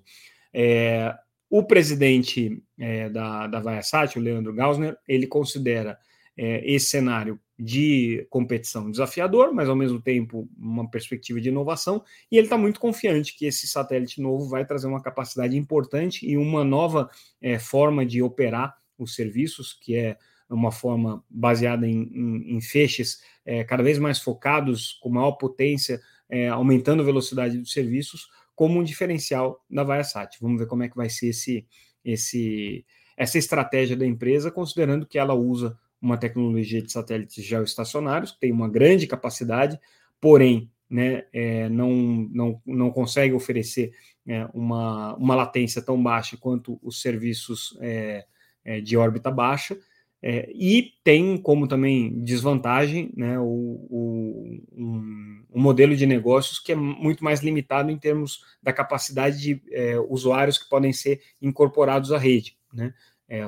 É, 0.53 1.13
o 1.49 1.63
presidente 1.63 2.61
é, 2.79 3.09
da, 3.09 3.47
da 3.47 3.59
Viasat, 3.59 4.17
o 4.17 4.21
Leandro 4.21 4.53
Gausner, 4.53 4.97
ele 5.07 5.27
considera 5.27 5.97
é, 6.37 6.61
esse 6.69 6.87
cenário 6.87 7.39
de 7.57 8.27
competição 8.29 8.91
desafiador, 8.91 9.53
mas 9.53 9.69
ao 9.69 9.75
mesmo 9.75 10.01
tempo 10.01 10.49
uma 10.57 10.89
perspectiva 10.89 11.39
de 11.39 11.49
inovação, 11.49 12.03
e 12.31 12.37
ele 12.37 12.47
está 12.47 12.57
muito 12.57 12.79
confiante 12.79 13.35
que 13.35 13.45
esse 13.45 13.67
satélite 13.67 14.21
novo 14.21 14.49
vai 14.49 14.65
trazer 14.65 14.87
uma 14.87 15.01
capacidade 15.01 15.57
importante 15.57 16.27
e 16.29 16.37
uma 16.37 16.63
nova 16.63 17.09
é, 17.41 17.57
forma 17.57 18.05
de 18.05 18.21
operar 18.21 18.75
os 18.97 19.15
serviços, 19.15 19.73
que 19.73 19.95
é 19.95 20.17
uma 20.49 20.71
forma 20.71 21.23
baseada 21.29 21.87
em, 21.87 22.03
em, 22.13 22.55
em 22.57 22.61
feixes 22.61 23.19
é, 23.45 23.63
cada 23.63 23.81
vez 23.81 23.97
mais 23.97 24.19
focados, 24.19 24.93
com 25.01 25.09
maior 25.09 25.33
potência, 25.33 26.01
é, 26.29 26.49
aumentando 26.49 27.01
a 27.01 27.05
velocidade 27.05 27.57
dos 27.57 27.71
serviços, 27.71 28.27
como 28.53 28.79
um 28.79 28.83
diferencial 28.83 29.63
da 29.69 29.83
Viasat. 29.83 30.37
Vamos 30.41 30.59
ver 30.59 30.67
como 30.67 30.83
é 30.83 30.89
que 30.89 30.95
vai 30.95 31.09
ser 31.09 31.27
esse, 31.27 31.65
esse, 32.03 32.85
essa 33.17 33.37
estratégia 33.37 33.95
da 33.95 34.05
empresa, 34.05 34.51
considerando 34.51 35.05
que 35.05 35.17
ela 35.17 35.33
usa 35.33 35.77
uma 36.05 36.17
tecnologia 36.17 36.81
de 36.81 36.91
satélites 36.91 37.43
geoestacionários, 37.43 38.31
que 38.31 38.39
tem 38.39 38.51
uma 38.51 38.69
grande 38.69 39.07
capacidade, 39.07 39.79
porém 40.21 40.71
né, 40.87 41.23
é, 41.33 41.67
não, 41.67 41.89
não, 42.31 42.61
não 42.65 42.91
consegue 42.91 43.33
oferecer 43.33 43.91
é, 44.27 44.47
uma, 44.53 45.15
uma 45.15 45.35
latência 45.35 45.81
tão 45.81 46.01
baixa 46.01 46.37
quanto 46.37 46.79
os 46.83 47.01
serviços 47.01 47.75
é, 47.81 48.25
é 48.63 48.79
de 48.81 48.95
órbita 48.95 49.31
baixa, 49.31 49.77
é, 50.21 50.49
e 50.55 50.93
tem 51.03 51.37
como 51.37 51.67
também 51.67 52.23
desvantagem 52.23 53.11
né, 53.15 53.37
o, 53.39 53.43
o, 53.89 54.59
um, 54.73 55.43
um, 55.53 55.61
modelo 55.61 55.95
de 55.95 56.05
negócios 56.05 56.59
que 56.59 56.71
é 56.71 56.75
muito 56.75 57.23
mais 57.23 57.41
limitado 57.41 57.91
em 57.91 57.97
termos 57.97 58.41
da 58.61 58.73
capacidade 58.73 59.39
de 59.39 59.61
é, 59.71 59.99
usuários 59.99 60.57
que 60.57 60.69
podem 60.69 60.93
ser 60.93 61.21
incorporados 61.41 62.11
à 62.11 62.17
rede. 62.17 62.57
Né? 62.73 62.93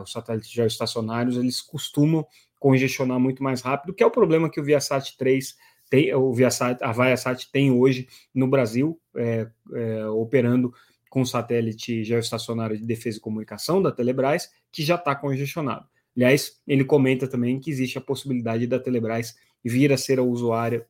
Os 0.03 0.11
satélites 0.11 0.49
geoestacionários 0.49 1.37
eles 1.37 1.61
costumam 1.61 2.25
congestionar 2.67 3.17
muito 3.17 3.41
mais 3.41 3.61
rápido, 3.61 3.93
que 3.93 4.03
é 4.03 4.05
o 4.05 4.11
problema 4.11 4.49
que 4.49 4.59
o 4.59 4.63
Viasat 4.63 5.15
3 5.15 5.55
tem, 5.89 6.13
o 6.13 6.33
Viasat, 6.33 6.83
a 6.83 6.91
Viasat 6.91 7.49
tem 7.49 7.71
hoje 7.71 8.09
no 8.35 8.45
Brasil, 8.45 8.99
é, 9.15 9.47
é, 9.73 10.05
operando 10.07 10.73
com 11.09 11.23
satélite 11.23 12.03
geoestacionário 12.03 12.77
de 12.77 12.85
defesa 12.85 13.19
e 13.19 13.21
comunicação 13.21 13.81
da 13.81 13.89
Telebrás, 13.89 14.51
que 14.69 14.83
já 14.83 14.95
está 14.95 15.15
congestionado. 15.15 15.87
Aliás, 16.13 16.59
ele 16.67 16.83
comenta 16.83 17.25
também 17.25 17.57
que 17.57 17.71
existe 17.71 17.97
a 17.97 18.01
possibilidade 18.01 18.67
da 18.67 18.77
Telebrás 18.81 19.37
vir 19.63 19.93
a 19.93 19.97
ser 19.97 20.19
a 20.19 20.23
usuária 20.23 20.85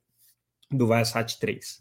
do 0.72 0.88
Viasat 0.88 1.38
3. 1.40 1.80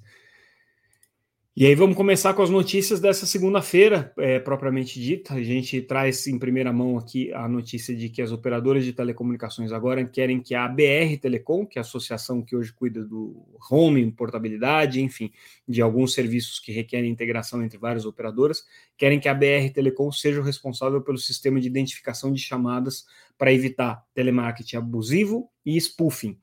E 1.58 1.64
aí 1.64 1.74
vamos 1.74 1.96
começar 1.96 2.34
com 2.34 2.42
as 2.42 2.50
notícias 2.50 3.00
dessa 3.00 3.24
segunda-feira, 3.24 4.12
é, 4.18 4.38
propriamente 4.38 5.00
dita. 5.00 5.32
A 5.32 5.42
gente 5.42 5.80
traz 5.80 6.26
em 6.26 6.38
primeira 6.38 6.70
mão 6.70 6.98
aqui 6.98 7.32
a 7.32 7.48
notícia 7.48 7.96
de 7.96 8.10
que 8.10 8.20
as 8.20 8.30
operadoras 8.30 8.84
de 8.84 8.92
telecomunicações 8.92 9.72
agora 9.72 10.04
querem 10.04 10.38
que 10.38 10.54
a 10.54 10.68
BR 10.68 11.16
Telecom, 11.18 11.64
que 11.64 11.78
é 11.78 11.80
a 11.80 11.82
associação 11.82 12.42
que 12.42 12.54
hoje 12.54 12.74
cuida 12.74 13.02
do 13.02 13.42
roaming, 13.58 14.10
portabilidade, 14.10 15.00
enfim, 15.00 15.32
de 15.66 15.80
alguns 15.80 16.12
serviços 16.12 16.60
que 16.60 16.72
requerem 16.72 17.10
integração 17.10 17.64
entre 17.64 17.78
várias 17.78 18.04
operadoras, 18.04 18.62
querem 18.94 19.18
que 19.18 19.26
a 19.26 19.32
BR 19.32 19.72
Telecom 19.72 20.12
seja 20.12 20.42
o 20.42 20.44
responsável 20.44 21.00
pelo 21.00 21.16
sistema 21.16 21.58
de 21.58 21.68
identificação 21.68 22.30
de 22.34 22.38
chamadas 22.38 23.06
para 23.38 23.50
evitar 23.50 24.04
telemarketing 24.12 24.76
abusivo 24.76 25.48
e 25.64 25.74
spoofing. 25.78 26.36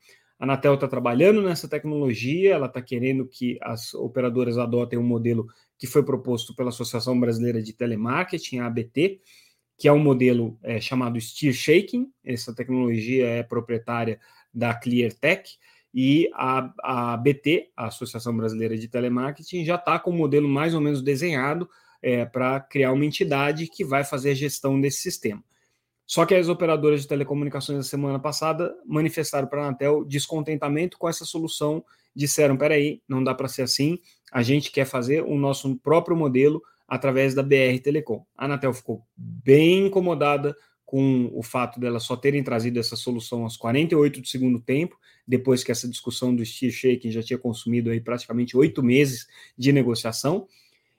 A 0.44 0.46
Anatel 0.46 0.74
está 0.74 0.90
trabalhando 0.90 1.42
nessa 1.42 1.70
tecnologia, 1.70 2.56
ela 2.56 2.66
está 2.66 2.82
querendo 2.82 3.26
que 3.26 3.58
as 3.62 3.94
operadoras 3.94 4.58
adotem 4.58 5.00
um 5.00 5.04
modelo 5.04 5.48
que 5.78 5.88
foi 5.88 6.04
proposto 6.04 6.54
pela 6.54 6.68
Associação 6.68 7.18
Brasileira 7.18 7.64
de 7.64 7.72
Telemarketing, 7.72 8.60
a 8.60 8.66
ABT, 8.66 9.22
que 9.78 9.88
é 9.88 9.94
um 9.94 10.00
modelo 10.00 10.60
é, 10.62 10.82
chamado 10.82 11.18
Steer 11.22 11.54
Shaking. 11.54 12.12
Essa 12.26 12.54
tecnologia 12.54 13.26
é 13.26 13.42
proprietária 13.42 14.20
da 14.54 14.74
ClearTech 14.74 15.50
e 15.94 16.30
a, 16.34 16.74
a 16.84 17.14
ABT, 17.14 17.72
a 17.78 17.88
Associação 17.88 18.36
Brasileira 18.36 18.78
de 18.78 18.90
Telemarketing, 18.90 19.64
já 19.64 19.76
está 19.76 19.98
com 19.98 20.12
um 20.12 20.18
modelo 20.18 20.50
mais 20.50 20.74
ou 20.74 20.82
menos 20.82 21.02
desenhado 21.02 21.70
é, 22.02 22.26
para 22.26 22.60
criar 22.60 22.92
uma 22.92 23.06
entidade 23.06 23.66
que 23.68 23.86
vai 23.86 24.04
fazer 24.04 24.32
a 24.32 24.36
gestão 24.36 24.82
desse 24.82 25.04
sistema. 25.04 25.42
Só 26.14 26.28
que 26.28 26.36
as 26.36 26.48
operadoras 26.48 27.02
de 27.02 27.08
telecomunicações 27.08 27.76
na 27.76 27.84
semana 27.84 28.20
passada 28.20 28.72
manifestaram 28.86 29.48
para 29.48 29.64
a 29.64 29.68
Anatel 29.70 30.06
descontentamento 30.06 30.96
com 30.96 31.10
essa 31.10 31.26
solução, 31.26 31.84
disseram: 32.16 32.56
peraí, 32.56 33.02
não 33.10 33.24
dá 33.24 33.34
para 33.34 33.48
ser 33.48 33.64
assim, 33.64 33.98
a 34.32 34.44
gente 34.44 34.72
quer 34.72 34.86
fazer 34.86 35.24
o 35.24 35.36
nosso 35.36 35.76
próprio 35.78 36.16
modelo 36.16 36.62
através 36.88 37.34
da 37.34 37.42
BR 37.42 37.80
Telecom. 37.82 38.24
A 38.38 38.46
Anatel 38.46 38.72
ficou 38.76 39.04
bem 39.18 39.88
incomodada 39.88 40.56
com 40.86 41.32
o 41.34 41.42
fato 41.42 41.80
dela 41.80 42.00
só 42.00 42.16
terem 42.16 42.44
trazido 42.44 42.80
essa 42.80 42.96
solução 42.96 43.42
aos 43.42 43.58
48 43.58 44.22
do 44.22 44.28
segundo 44.28 44.60
tempo, 44.60 44.96
depois 45.28 45.64
que 45.64 45.72
essa 45.72 45.90
discussão 45.90 46.36
do 46.36 46.46
Steve 46.46 46.74
Shaking 46.74 47.10
já 47.10 47.24
tinha 47.24 47.40
consumido 47.40 47.90
aí 47.90 48.00
praticamente 48.00 48.56
oito 48.56 48.84
meses 48.84 49.26
de 49.58 49.74
negociação. 49.74 50.48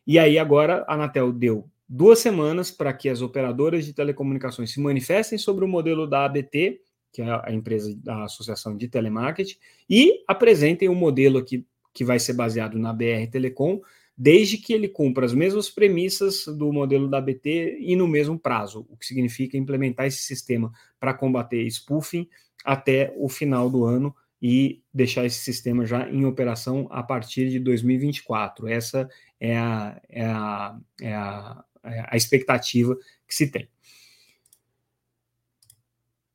E 0.05 0.19
aí 0.19 0.41
agora 0.41 0.85
a 0.89 0.95
Anatel 0.95 1.33
deu 1.33 1.71
duas 1.89 2.19
semanas 2.19 2.71
para 2.71 2.93
que 2.93 3.09
as 3.09 3.21
operadoras 3.21 3.85
de 3.85 3.93
telecomunicações 3.93 4.73
se 4.73 4.81
manifestem 4.81 5.39
sobre 5.39 5.65
o 5.65 5.69
modelo 5.69 6.07
da 6.07 6.25
ABT, 6.25 6.81
que 7.13 7.23
é 7.23 7.41
a 7.45 7.53
empresa 7.53 7.95
da 7.97 8.25
Associação 8.25 8.77
de 8.77 8.89
Telemarketing, 8.89 9.57
e 9.89 10.25
apresentem 10.27 10.89
um 10.89 10.95
modelo 10.95 11.39
aqui 11.39 11.67
que 11.93 12.05
vai 12.05 12.19
ser 12.19 12.33
baseado 12.33 12.79
na 12.79 12.93
BR 12.93 13.31
Telecom, 13.31 13.81
desde 14.17 14.59
que 14.59 14.73
ele 14.73 14.89
cumpra 14.89 15.25
as 15.25 15.33
mesmas 15.33 15.71
premissas 15.71 16.45
do 16.47 16.73
modelo 16.73 17.09
da 17.09 17.19
ABT 17.19 17.79
e 17.81 17.95
no 17.97 18.09
mesmo 18.09 18.39
prazo, 18.39 18.87
o 18.89 18.97
que 18.97 19.07
significa 19.07 19.57
implementar 19.57 20.07
esse 20.07 20.23
sistema 20.23 20.73
para 20.99 21.15
combater 21.15 21.65
spoofing 21.67 22.29
até 22.65 23.13
o 23.17 23.29
final 23.29 23.69
do 23.69 23.85
ano 23.85 24.15
e 24.41 24.83
deixar 24.93 25.25
esse 25.25 25.39
sistema 25.39 25.87
já 25.87 26.09
em 26.09 26.25
operação 26.25 26.87
a 26.91 27.03
partir 27.03 27.49
de 27.49 27.59
2024. 27.59 28.69
Essa 28.69 29.09
é 29.41 29.57
a, 29.57 30.01
é 30.09 30.25
a, 30.25 30.79
é 31.01 31.15
a 31.15 31.65
a 31.85 32.17
expectativa 32.17 32.97
que 33.27 33.35
se 33.35 33.51
tem. 33.51 33.69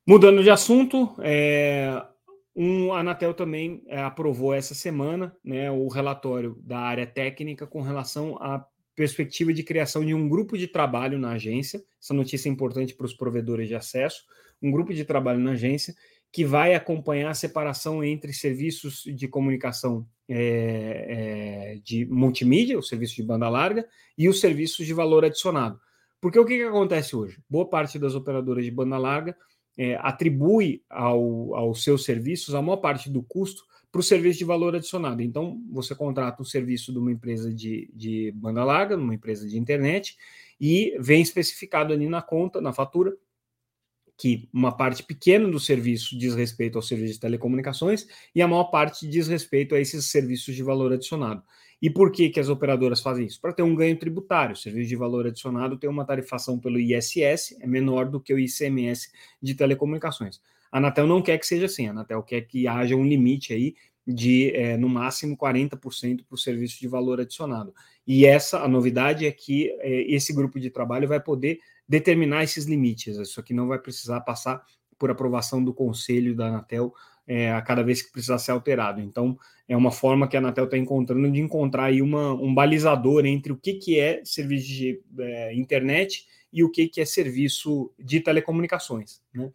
Mudando 0.07 0.41
de 0.41 0.49
assunto, 0.49 1.15
é, 1.19 2.03
um, 2.55 2.91
a 2.91 2.99
Anatel 2.99 3.33
também 3.33 3.83
é, 3.87 4.01
aprovou 4.01 4.53
essa 4.53 4.73
semana 4.73 5.35
né, 5.43 5.69
o 5.69 5.87
relatório 5.87 6.57
da 6.63 6.79
área 6.79 7.05
técnica 7.05 7.67
com 7.67 7.81
relação 7.81 8.35
à 8.37 8.65
perspectiva 8.95 9.53
de 9.53 9.63
criação 9.63 10.03
de 10.03 10.13
um 10.13 10.27
grupo 10.27 10.57
de 10.57 10.67
trabalho 10.67 11.17
na 11.17 11.31
agência. 11.31 11.81
Essa 12.01 12.13
notícia 12.13 12.49
é 12.49 12.51
importante 12.51 12.93
para 12.93 13.05
os 13.05 13.13
provedores 13.13 13.67
de 13.67 13.75
acesso. 13.75 14.25
Um 14.61 14.71
grupo 14.71 14.93
de 14.93 15.05
trabalho 15.05 15.39
na 15.39 15.51
agência 15.51 15.95
que 16.31 16.45
vai 16.45 16.75
acompanhar 16.75 17.31
a 17.31 17.33
separação 17.33 18.03
entre 18.03 18.31
serviços 18.33 19.03
de 19.03 19.27
comunicação 19.27 20.05
é, 20.27 21.05
é, 21.75 21.79
de 21.83 22.05
multimídia, 22.05 22.77
o 22.77 22.83
serviço 22.83 23.15
de 23.15 23.24
banda 23.24 23.50
larga, 23.50 23.88
e 24.17 24.29
os 24.29 24.39
serviços 24.39 24.86
de 24.86 24.93
valor 24.93 25.25
adicionado. 25.25 25.79
Porque 26.21 26.38
o 26.38 26.45
que, 26.45 26.57
que 26.57 26.63
acontece 26.63 27.15
hoje? 27.15 27.39
Boa 27.50 27.67
parte 27.67 27.98
das 27.98 28.13
operadoras 28.13 28.63
de 28.63 28.71
banda 28.71 28.98
larga 28.98 29.36
é, 29.77 29.95
atribui 30.01 30.83
ao, 30.89 31.55
aos 31.55 31.83
seus 31.83 32.03
serviços 32.03 32.53
a 32.53 32.62
maior 32.62 32.77
parte 32.77 33.09
do 33.09 33.24
custo 33.24 33.63
para 33.91 34.00
o 34.00 34.03
serviço 34.03 34.39
de 34.39 34.45
valor 34.45 34.75
adicionado. 34.75 35.21
Então, 35.21 35.59
você 35.71 35.95
contrata 35.95 36.41
um 36.41 36.45
serviço 36.45 36.91
de 36.91 37.00
uma 37.00 37.12
empresa 37.12 37.51
de, 37.51 37.89
de 37.93 38.31
banda 38.36 38.63
larga, 38.63 38.95
numa 38.95 39.15
empresa 39.15 39.48
de 39.48 39.57
internet, 39.57 40.15
e 40.62 40.95
vem 41.00 41.21
especificado 41.21 41.91
ali 41.93 42.07
na 42.07 42.21
conta, 42.21 42.62
na 42.62 42.71
fatura, 42.71 43.15
que 44.19 44.49
uma 44.51 44.75
parte 44.75 45.01
pequena 45.01 45.47
do 45.47 45.59
serviço 45.59 46.17
diz 46.17 46.35
respeito 46.35 46.77
ao 46.77 46.81
serviço 46.81 47.13
de 47.13 47.19
telecomunicações 47.21 48.05
e 48.35 48.41
a 48.41 48.47
maior 48.47 48.65
parte 48.65 49.07
diz 49.07 49.29
respeito 49.29 49.73
a 49.73 49.79
esses 49.79 50.07
serviços 50.07 50.53
de 50.53 50.61
valor 50.61 50.91
adicionado. 50.91 51.41
E 51.81 51.89
por 51.89 52.11
que, 52.11 52.29
que 52.29 52.39
as 52.39 52.49
operadoras 52.49 52.99
fazem 52.99 53.25
isso? 53.25 53.39
Para 53.39 53.53
ter 53.53 53.63
um 53.63 53.73
ganho 53.73 53.97
tributário. 53.97 54.51
O 54.51 54.57
serviço 54.57 54.89
de 54.89 54.95
valor 54.97 55.25
adicionado 55.25 55.77
tem 55.77 55.89
uma 55.89 56.03
tarifação 56.03 56.59
pelo 56.59 56.77
ISS, 56.77 57.57
é 57.61 57.65
menor 57.65 58.09
do 58.09 58.19
que 58.19 58.33
o 58.33 58.38
ICMS 58.38 59.09
de 59.41 59.55
telecomunicações. 59.55 60.41
A 60.69 60.79
Anatel 60.79 61.07
não 61.07 61.21
quer 61.21 61.38
que 61.38 61.47
seja 61.47 61.67
assim, 61.67 61.88
a 61.88 61.91
Anatel 61.91 62.21
quer 62.21 62.41
que 62.41 62.67
haja 62.67 62.97
um 62.97 63.05
limite 63.05 63.53
aí 63.53 63.73
de, 64.05 64.51
é, 64.53 64.75
no 64.75 64.89
máximo, 64.89 65.38
40% 65.38 66.25
para 66.27 66.35
o 66.35 66.38
serviço 66.38 66.77
de 66.77 66.89
valor 66.89 67.21
adicionado. 67.21 67.73
E 68.05 68.25
essa, 68.25 68.59
a 68.59 68.67
novidade 68.67 69.25
é 69.25 69.31
que 69.31 69.69
é, 69.79 70.01
esse 70.11 70.33
grupo 70.33 70.59
de 70.59 70.69
trabalho 70.69 71.07
vai 71.07 71.21
poder 71.21 71.59
determinar 71.89 72.43
esses 72.43 72.65
limites. 72.65 73.17
Isso 73.17 73.39
aqui 73.39 73.51
não 73.51 73.67
vai 73.67 73.79
precisar 73.79 74.22
passar 74.22 74.63
por 75.00 75.10
aprovação 75.10 75.63
do 75.63 75.74
conselho 75.74 76.36
da 76.36 76.48
Anatel 76.48 76.93
é, 77.25 77.51
a 77.51 77.62
cada 77.62 77.84
vez 77.84 78.01
que 78.01 78.12
precisar 78.12 78.38
ser 78.38 78.51
alterado. 78.51 79.01
Então, 79.01 79.38
é 79.67 79.75
uma 79.75 79.91
forma 79.91 80.27
que 80.27 80.36
a 80.38 80.39
Anatel 80.39 80.65
está 80.65 80.77
encontrando 80.77 81.31
de 81.31 81.39
encontrar 81.39 81.86
aí 81.86 82.01
uma, 82.01 82.34
um 82.34 82.53
balizador 82.53 83.25
entre 83.25 83.51
o 83.51 83.58
que, 83.58 83.74
que 83.74 84.00
é 84.00 84.22
serviço 84.24 84.67
de 84.67 85.01
é, 85.19 85.53
internet 85.55 86.27
e 86.53 86.63
o 86.63 86.69
que, 86.69 86.88
que 86.88 87.01
é 87.01 87.05
serviço 87.05 87.91
de 87.98 88.19
telecomunicações. 88.19 89.22
Né? 89.34 89.51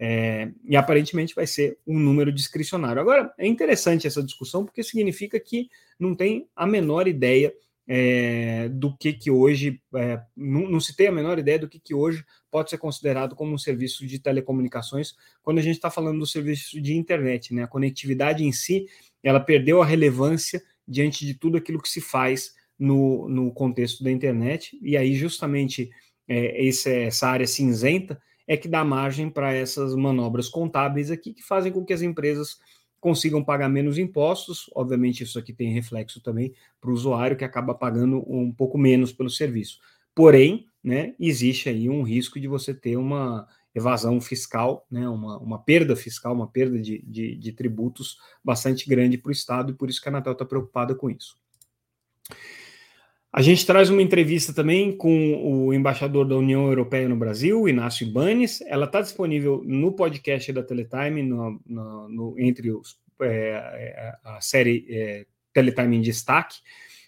É, 0.00 0.50
e 0.64 0.76
aparentemente 0.76 1.34
vai 1.34 1.46
ser 1.46 1.78
um 1.86 1.98
número 1.98 2.32
discricionário. 2.32 3.00
Agora, 3.00 3.32
é 3.36 3.46
interessante 3.46 4.06
essa 4.06 4.22
discussão 4.22 4.64
porque 4.64 4.82
significa 4.82 5.38
que 5.40 5.68
não 5.98 6.14
tem 6.14 6.48
a 6.54 6.66
menor 6.66 7.08
ideia 7.08 7.52
é, 7.90 8.68
do 8.68 8.94
que 8.94 9.14
que 9.14 9.30
hoje 9.30 9.80
é, 9.94 10.20
não, 10.36 10.70
não, 10.70 10.78
se 10.78 10.94
tem 10.94 11.06
a 11.08 11.12
menor 11.12 11.38
ideia 11.38 11.58
do 11.58 11.68
que 11.68 11.80
que 11.80 11.94
hoje 11.94 12.22
pode 12.50 12.68
ser 12.68 12.76
considerado 12.76 13.34
como 13.34 13.54
um 13.54 13.58
serviço 13.58 14.06
de 14.06 14.18
telecomunicações 14.18 15.14
quando 15.42 15.58
a 15.58 15.62
gente 15.62 15.76
está 15.76 15.90
falando 15.90 16.18
do 16.18 16.26
serviço 16.26 16.78
de 16.82 16.94
internet, 16.94 17.54
né? 17.54 17.62
A 17.62 17.68
conectividade 17.68 18.44
em 18.44 18.52
si, 18.52 18.86
ela 19.22 19.40
perdeu 19.40 19.80
a 19.80 19.86
relevância 19.86 20.62
diante 20.86 21.24
de 21.24 21.32
tudo 21.32 21.56
aquilo 21.56 21.80
que 21.80 21.88
se 21.88 22.02
faz 22.02 22.52
no, 22.78 23.26
no 23.26 23.50
contexto 23.52 24.04
da 24.04 24.10
internet 24.10 24.78
e 24.82 24.94
aí 24.94 25.14
justamente 25.14 25.90
é, 26.28 26.62
esse, 26.62 26.92
essa 26.92 27.28
área 27.28 27.46
cinzenta 27.46 28.20
é 28.46 28.56
que 28.56 28.68
dá 28.68 28.84
margem 28.84 29.30
para 29.30 29.52
essas 29.54 29.94
manobras 29.94 30.48
contábeis 30.48 31.10
aqui 31.10 31.32
que 31.32 31.42
fazem 31.42 31.72
com 31.72 31.84
que 31.84 31.92
as 31.92 32.02
empresas 32.02 32.58
consigam 33.00 33.42
pagar 33.44 33.68
menos 33.68 33.98
impostos. 33.98 34.70
Obviamente, 34.74 35.22
isso 35.22 35.38
aqui 35.38 35.52
tem 35.52 35.72
reflexo 35.72 36.20
também 36.20 36.52
para 36.80 36.90
o 36.90 36.92
usuário 36.92 37.36
que 37.36 37.44
acaba 37.44 37.74
pagando 37.74 38.24
um 38.28 38.52
pouco 38.52 38.76
menos 38.78 39.12
pelo 39.12 39.30
serviço. 39.30 39.78
Porém, 40.14 40.66
né, 40.82 41.14
existe 41.18 41.68
aí 41.68 41.88
um 41.88 42.02
risco 42.02 42.40
de 42.40 42.48
você 42.48 42.74
ter 42.74 42.96
uma 42.96 43.46
evasão 43.74 44.20
fiscal, 44.20 44.86
né, 44.90 45.08
uma, 45.08 45.38
uma 45.38 45.58
perda 45.58 45.94
fiscal, 45.94 46.34
uma 46.34 46.48
perda 46.48 46.78
de, 46.80 47.00
de, 47.06 47.36
de 47.36 47.52
tributos 47.52 48.18
bastante 48.42 48.88
grande 48.88 49.18
para 49.18 49.28
o 49.28 49.32
Estado, 49.32 49.72
e 49.72 49.74
por 49.74 49.88
isso 49.88 50.00
que 50.00 50.08
a 50.08 50.10
Anatel 50.10 50.32
está 50.32 50.44
preocupada 50.44 50.94
com 50.94 51.08
isso. 51.10 51.36
A 53.30 53.42
gente 53.42 53.66
traz 53.66 53.90
uma 53.90 54.00
entrevista 54.00 54.54
também 54.54 54.96
com 54.96 55.66
o 55.66 55.74
embaixador 55.74 56.26
da 56.26 56.34
União 56.34 56.66
Europeia 56.66 57.06
no 57.08 57.16
Brasil, 57.16 57.68
Inácio 57.68 58.06
Ibanes. 58.06 58.62
Ela 58.62 58.86
está 58.86 59.02
disponível 59.02 59.62
no 59.66 59.92
podcast 59.92 60.50
da 60.50 60.62
Teletime, 60.62 61.22
no, 61.22 61.60
no, 61.66 62.08
no 62.08 62.40
entre 62.40 62.70
os, 62.72 62.98
é, 63.20 63.26
é, 63.28 64.14
a 64.24 64.40
série 64.40 64.86
é, 64.88 65.26
Teletime 65.52 65.98
em 65.98 66.00
Destaque, 66.00 66.56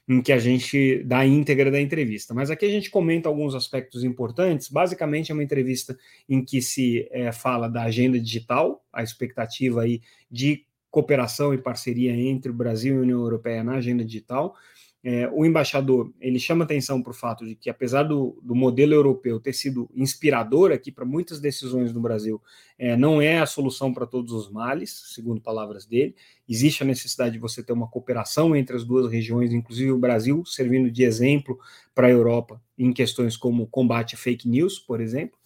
em 0.07 0.21
que 0.21 0.31
a 0.31 0.39
gente 0.39 1.03
dá 1.05 1.21
a 1.21 1.27
íntegra 1.27 1.71
da 1.71 1.81
entrevista. 1.81 2.35
Mas 2.35 2.51
aqui 2.51 2.67
a 2.67 2.71
gente 2.71 2.91
comenta 2.91 3.27
alguns 3.27 3.55
aspectos 3.55 4.05
importantes. 4.05 4.69
Basicamente, 4.69 5.33
é 5.33 5.35
uma 5.35 5.43
entrevista 5.43 5.97
em 6.29 6.45
que 6.45 6.61
se 6.61 7.09
é, 7.13 7.33
fala 7.33 7.67
da 7.67 7.85
agenda 7.85 8.21
digital, 8.21 8.85
a 8.93 9.03
expectativa 9.03 9.83
aí 9.83 10.03
de 10.31 10.67
cooperação 10.91 11.55
e 11.55 11.59
parceria 11.59 12.15
entre 12.15 12.51
o 12.51 12.55
Brasil 12.55 12.97
e 12.97 12.99
a 12.99 13.03
União 13.03 13.21
Europeia 13.21 13.65
na 13.65 13.77
agenda 13.77 14.05
digital 14.05 14.55
é, 15.03 15.27
o 15.33 15.47
embaixador 15.47 16.13
ele 16.21 16.39
chama 16.39 16.65
atenção 16.65 17.03
para 17.03 17.11
o 17.11 17.15
fato 17.15 17.47
de 17.47 17.55
que, 17.55 17.71
apesar 17.71 18.03
do, 18.03 18.39
do, 18.43 18.55
modelo 18.55 18.93
europeu 18.93 19.41
ter 19.41 19.55
sido 19.55 19.89
inspirador 19.95 20.73
aqui 20.73 20.93
para 20.93 21.07
muitas 21.07 21.41
decisões 21.41 21.91
no 21.91 22.01
Brasil, 22.01 22.41
é, 22.79 22.95
não 22.99 23.21
é 23.21 23.39
a 23.39 23.47
solução 23.47 23.95
para 23.95 24.07
todos 24.07 24.33
os 24.33 24.51
males, 24.51 25.15
segundo 25.15 25.41
palavras 25.41 25.87
dele. 25.87 26.15
Existe 26.47 26.83
a 26.83 26.87
necessidade 26.87 27.33
de 27.33 27.39
você 27.39 27.63
ter 27.63 27.73
uma 27.73 27.89
cooperação 27.89 28.55
entre 28.55 28.77
as 28.77 28.85
duas 28.85 29.11
regiões, 29.11 29.55
inclusive 29.55 29.91
o 29.91 29.99
Brasil 29.99 30.45
servindo 30.45 30.91
de 30.91 31.03
exemplo 31.03 31.59
para 31.95 32.07
a 32.07 32.11
Europa 32.11 32.61
em 32.79 32.93
questões 32.93 33.39
como 33.39 33.67
combate 33.67 34.17
a 34.17 34.19
fake 34.19 34.47
news, 34.47 34.79
por 34.79 35.01
exemplo. 35.01 35.39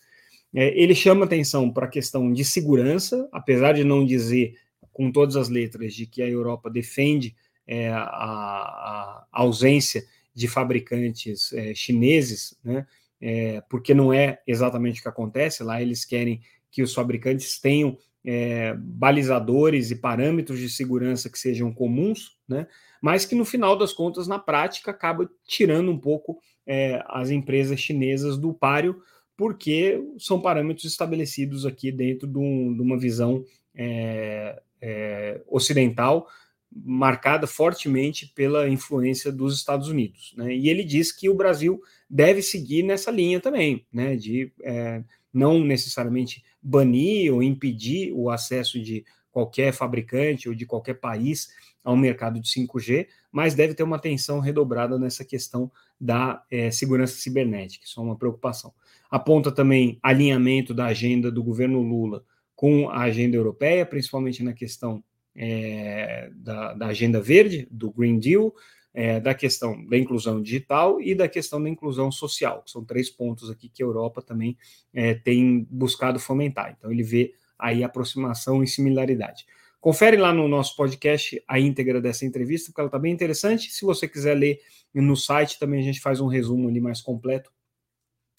É, 0.52 0.76
ele 0.80 0.96
chama 0.96 1.26
atenção 1.26 1.70
para 1.70 1.86
a 1.86 1.90
questão 1.90 2.32
de 2.32 2.44
segurança, 2.44 3.28
apesar 3.30 3.74
de 3.74 3.84
não 3.84 4.04
dizer 4.04 4.56
com 4.92 5.12
todas 5.12 5.36
as 5.36 5.48
letras 5.48 5.94
de 5.94 6.06
que 6.06 6.22
a 6.22 6.28
Europa 6.28 6.68
defende 6.68 7.36
é, 7.66 7.90
a, 7.90 8.02
a, 8.02 9.26
ausência 9.32 10.04
de 10.34 10.48
fabricantes 10.48 11.52
é, 11.52 11.74
chineses, 11.74 12.56
né? 12.62 12.86
É, 13.20 13.62
porque 13.70 13.94
não 13.94 14.12
é 14.12 14.40
exatamente 14.46 15.00
o 15.00 15.02
que 15.02 15.08
acontece. 15.08 15.62
Lá 15.62 15.80
eles 15.80 16.04
querem 16.04 16.42
que 16.70 16.82
os 16.82 16.92
fabricantes 16.92 17.58
tenham 17.58 17.96
é, 18.24 18.74
balizadores 18.76 19.90
e 19.90 19.96
parâmetros 19.96 20.58
de 20.58 20.68
segurança 20.68 21.28
que 21.28 21.38
sejam 21.38 21.72
comuns, 21.72 22.36
né? 22.48 22.66
mas 23.00 23.26
que 23.26 23.34
no 23.34 23.44
final 23.44 23.76
das 23.76 23.92
contas, 23.92 24.26
na 24.26 24.38
prática, 24.38 24.90
acaba 24.90 25.30
tirando 25.46 25.90
um 25.90 25.98
pouco 25.98 26.38
é, 26.66 27.04
as 27.06 27.30
empresas 27.30 27.78
chinesas 27.78 28.38
do 28.38 28.54
páreo, 28.54 29.02
porque 29.36 30.02
são 30.18 30.40
parâmetros 30.40 30.86
estabelecidos 30.86 31.66
aqui 31.66 31.92
dentro 31.92 32.26
de, 32.26 32.38
um, 32.38 32.74
de 32.74 32.80
uma 32.80 32.98
visão 32.98 33.44
é, 33.74 34.60
é 34.80 35.42
ocidental 35.46 36.26
marcada 36.74 37.46
fortemente 37.46 38.32
pela 38.34 38.68
influência 38.68 39.30
dos 39.30 39.56
Estados 39.56 39.88
Unidos. 39.88 40.34
Né? 40.36 40.54
E 40.56 40.68
ele 40.68 40.82
diz 40.82 41.12
que 41.12 41.28
o 41.28 41.34
Brasil 41.34 41.80
deve 42.10 42.42
seguir 42.42 42.82
nessa 42.82 43.10
linha 43.10 43.40
também, 43.40 43.86
né? 43.92 44.16
de 44.16 44.52
é, 44.62 45.02
não 45.32 45.62
necessariamente 45.62 46.44
banir 46.62 47.32
ou 47.32 47.42
impedir 47.42 48.12
o 48.12 48.30
acesso 48.30 48.80
de 48.80 49.04
qualquer 49.30 49.72
fabricante 49.72 50.48
ou 50.48 50.54
de 50.54 50.64
qualquer 50.64 50.94
país 50.94 51.48
ao 51.82 51.96
mercado 51.96 52.40
de 52.40 52.48
5G, 52.48 53.06
mas 53.30 53.54
deve 53.54 53.74
ter 53.74 53.82
uma 53.82 53.96
atenção 53.96 54.40
redobrada 54.40 54.98
nessa 54.98 55.24
questão 55.24 55.70
da 56.00 56.42
é, 56.50 56.70
segurança 56.70 57.16
cibernética, 57.16 57.84
isso 57.84 58.00
é 58.00 58.02
uma 58.02 58.16
preocupação. 58.16 58.72
Aponta 59.10 59.52
também 59.52 59.98
alinhamento 60.02 60.72
da 60.72 60.86
agenda 60.86 61.30
do 61.30 61.42
governo 61.42 61.82
Lula 61.82 62.24
com 62.54 62.88
a 62.88 63.02
agenda 63.02 63.36
europeia, 63.36 63.84
principalmente 63.84 64.42
na 64.42 64.52
questão 64.52 65.02
é, 65.36 66.30
da, 66.34 66.74
da, 66.74 66.86
agenda 66.86 67.20
verde, 67.20 67.66
do 67.70 67.90
Green 67.90 68.18
Deal, 68.18 68.54
é, 68.92 69.18
da 69.18 69.34
questão 69.34 69.84
da 69.86 69.98
inclusão 69.98 70.40
digital 70.40 71.00
e 71.00 71.14
da 71.14 71.28
questão 71.28 71.62
da 71.62 71.68
inclusão 71.68 72.12
social, 72.12 72.62
que 72.62 72.70
são 72.70 72.84
três 72.84 73.10
pontos 73.10 73.50
aqui 73.50 73.68
que 73.68 73.82
a 73.82 73.86
Europa 73.86 74.22
também 74.22 74.56
é, 74.92 75.14
tem 75.14 75.66
buscado 75.68 76.20
fomentar. 76.20 76.74
Então, 76.78 76.92
ele 76.92 77.02
vê 77.02 77.34
aí 77.58 77.82
aproximação 77.82 78.62
e 78.62 78.66
similaridade. 78.68 79.44
Confere 79.80 80.16
lá 80.16 80.32
no 80.32 80.48
nosso 80.48 80.76
podcast 80.76 81.42
a 81.46 81.60
íntegra 81.60 82.00
dessa 82.00 82.24
entrevista, 82.24 82.70
porque 82.70 82.80
ela 82.80 82.88
está 82.88 82.98
bem 82.98 83.12
interessante. 83.12 83.70
Se 83.70 83.84
você 83.84 84.08
quiser 84.08 84.34
ler 84.34 84.58
no 84.94 85.16
site, 85.16 85.58
também 85.58 85.80
a 85.80 85.82
gente 85.82 86.00
faz 86.00 86.20
um 86.20 86.26
resumo 86.26 86.68
ali 86.68 86.80
mais 86.80 87.02
completo 87.02 87.52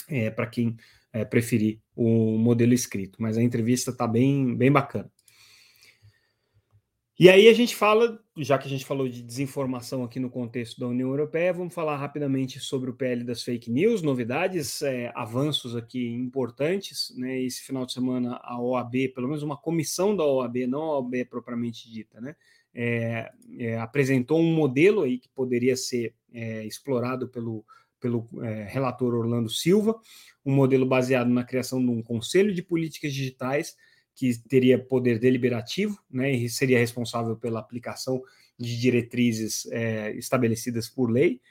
é, 0.08 0.32
para 0.32 0.48
quem 0.48 0.76
é, 1.14 1.24
preferir 1.24 1.80
o 1.96 2.38
modelo 2.38 2.74
escrito. 2.74 3.22
Mas 3.22 3.38
a 3.38 3.44
entrevista 3.44 3.92
está 3.92 4.08
bem, 4.08 4.56
bem 4.56 4.72
bacana. 4.72 5.12
E 7.18 7.30
aí 7.30 7.48
a 7.48 7.54
gente 7.54 7.74
fala, 7.74 8.22
já 8.36 8.58
que 8.58 8.68
a 8.68 8.70
gente 8.70 8.84
falou 8.84 9.08
de 9.08 9.22
desinformação 9.22 10.04
aqui 10.04 10.20
no 10.20 10.30
contexto 10.30 10.78
da 10.78 10.88
União 10.88 11.08
Europeia, 11.08 11.54
vamos 11.54 11.74
falar 11.74 11.96
rapidamente 11.96 12.60
sobre 12.60 12.90
o 12.90 12.94
PL 12.94 13.24
das 13.24 13.42
fake 13.42 13.72
news, 13.72 14.02
novidades, 14.02 14.82
é, 14.82 15.14
avanços 15.16 15.78
aqui 15.78 16.10
importantes. 16.10 17.16
Né? 17.16 17.42
Esse 17.42 17.64
final 17.64 17.86
de 17.86 17.94
semana 17.94 18.38
a 18.44 18.62
OAB, 18.62 19.14
pelo 19.16 19.30
menos 19.30 19.44
uma 19.44 19.56
comissão 19.56 20.14
da 20.14 20.26
OAB, 20.26 20.68
não 20.68 20.82
a 20.82 21.00
OAB 21.00 21.26
propriamente 21.30 21.90
dita, 21.90 22.20
né? 22.20 22.36
É, 22.78 23.32
é, 23.60 23.78
apresentou 23.80 24.38
um 24.38 24.54
modelo 24.54 25.04
aí 25.04 25.18
que 25.18 25.30
poderia 25.30 25.78
ser 25.78 26.14
é, 26.34 26.66
explorado 26.66 27.30
pelo, 27.30 27.66
pelo 28.02 28.28
é, 28.44 28.66
relator 28.66 29.16
Orlando 29.16 29.50
Silva, 29.50 29.98
um 30.46 30.54
modelo 30.54 30.86
baseado 30.86 31.30
na 31.30 31.46
criação 31.46 31.80
de 31.80 31.90
um 31.90 32.04
conselho 32.04 32.54
de 32.54 32.62
políticas 32.62 33.14
digitais 33.14 33.78
que 34.16 34.38
teria 34.48 34.80
poder 34.80 35.20
deliberativo, 35.20 36.00
né, 36.10 36.32
e 36.32 36.50
seria 36.50 36.80
responsável 36.80 37.36
pela 37.36 37.60
aplicação 37.60 38.24
de 38.58 38.80
diretrizes 38.80 39.68
é, 39.72 40.12
estabelecidas 40.14 40.88
por 40.88 41.12
lei, 41.12 41.42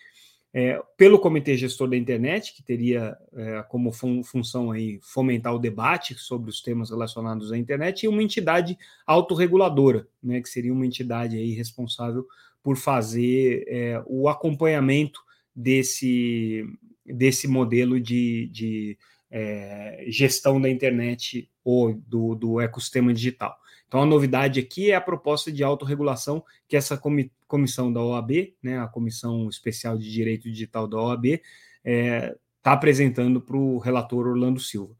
é, 0.56 0.80
pelo 0.96 1.18
Comitê 1.18 1.56
Gestor 1.56 1.90
da 1.90 1.96
Internet, 1.96 2.54
que 2.54 2.62
teria 2.62 3.16
é, 3.34 3.62
como 3.68 3.92
fun 3.92 4.22
função 4.22 4.70
aí 4.70 5.00
fomentar 5.02 5.52
o 5.52 5.58
debate 5.58 6.14
sobre 6.14 6.48
os 6.48 6.62
temas 6.62 6.90
relacionados 6.90 7.52
à 7.52 7.58
internet, 7.58 8.04
e 8.04 8.08
uma 8.08 8.22
entidade 8.22 8.78
autorreguladora, 9.04 10.08
né, 10.22 10.40
que 10.40 10.48
seria 10.48 10.72
uma 10.72 10.86
entidade 10.86 11.36
aí 11.36 11.50
responsável 11.50 12.24
por 12.62 12.76
fazer 12.76 13.64
é, 13.68 14.02
o 14.06 14.28
acompanhamento 14.28 15.20
desse, 15.54 16.64
desse 17.04 17.46
modelo 17.46 18.00
de, 18.00 18.48
de 18.50 18.98
é, 19.30 20.04
gestão 20.08 20.60
da 20.60 20.70
internet 20.70 21.50
ou 21.64 21.94
do, 21.94 22.34
do 22.34 22.60
ecossistema 22.60 23.12
digital. 23.12 23.56
Então, 23.88 24.02
a 24.02 24.06
novidade 24.06 24.60
aqui 24.60 24.90
é 24.90 24.94
a 24.94 25.00
proposta 25.00 25.50
de 25.50 25.62
autorregulação 25.62 26.44
que 26.68 26.76
essa 26.76 27.00
comissão 27.46 27.92
da 27.92 28.02
OAB, 28.02 28.54
né, 28.62 28.78
a 28.78 28.88
Comissão 28.88 29.48
Especial 29.48 29.96
de 29.96 30.10
Direito 30.10 30.50
Digital 30.50 30.88
da 30.88 31.00
OAB, 31.00 31.26
está 31.26 31.42
é, 31.84 32.36
tá 32.62 32.72
apresentando 32.72 33.40
para 33.40 33.56
o 33.56 33.78
relator 33.78 34.26
Orlando 34.26 34.60
Silva. 34.60 34.94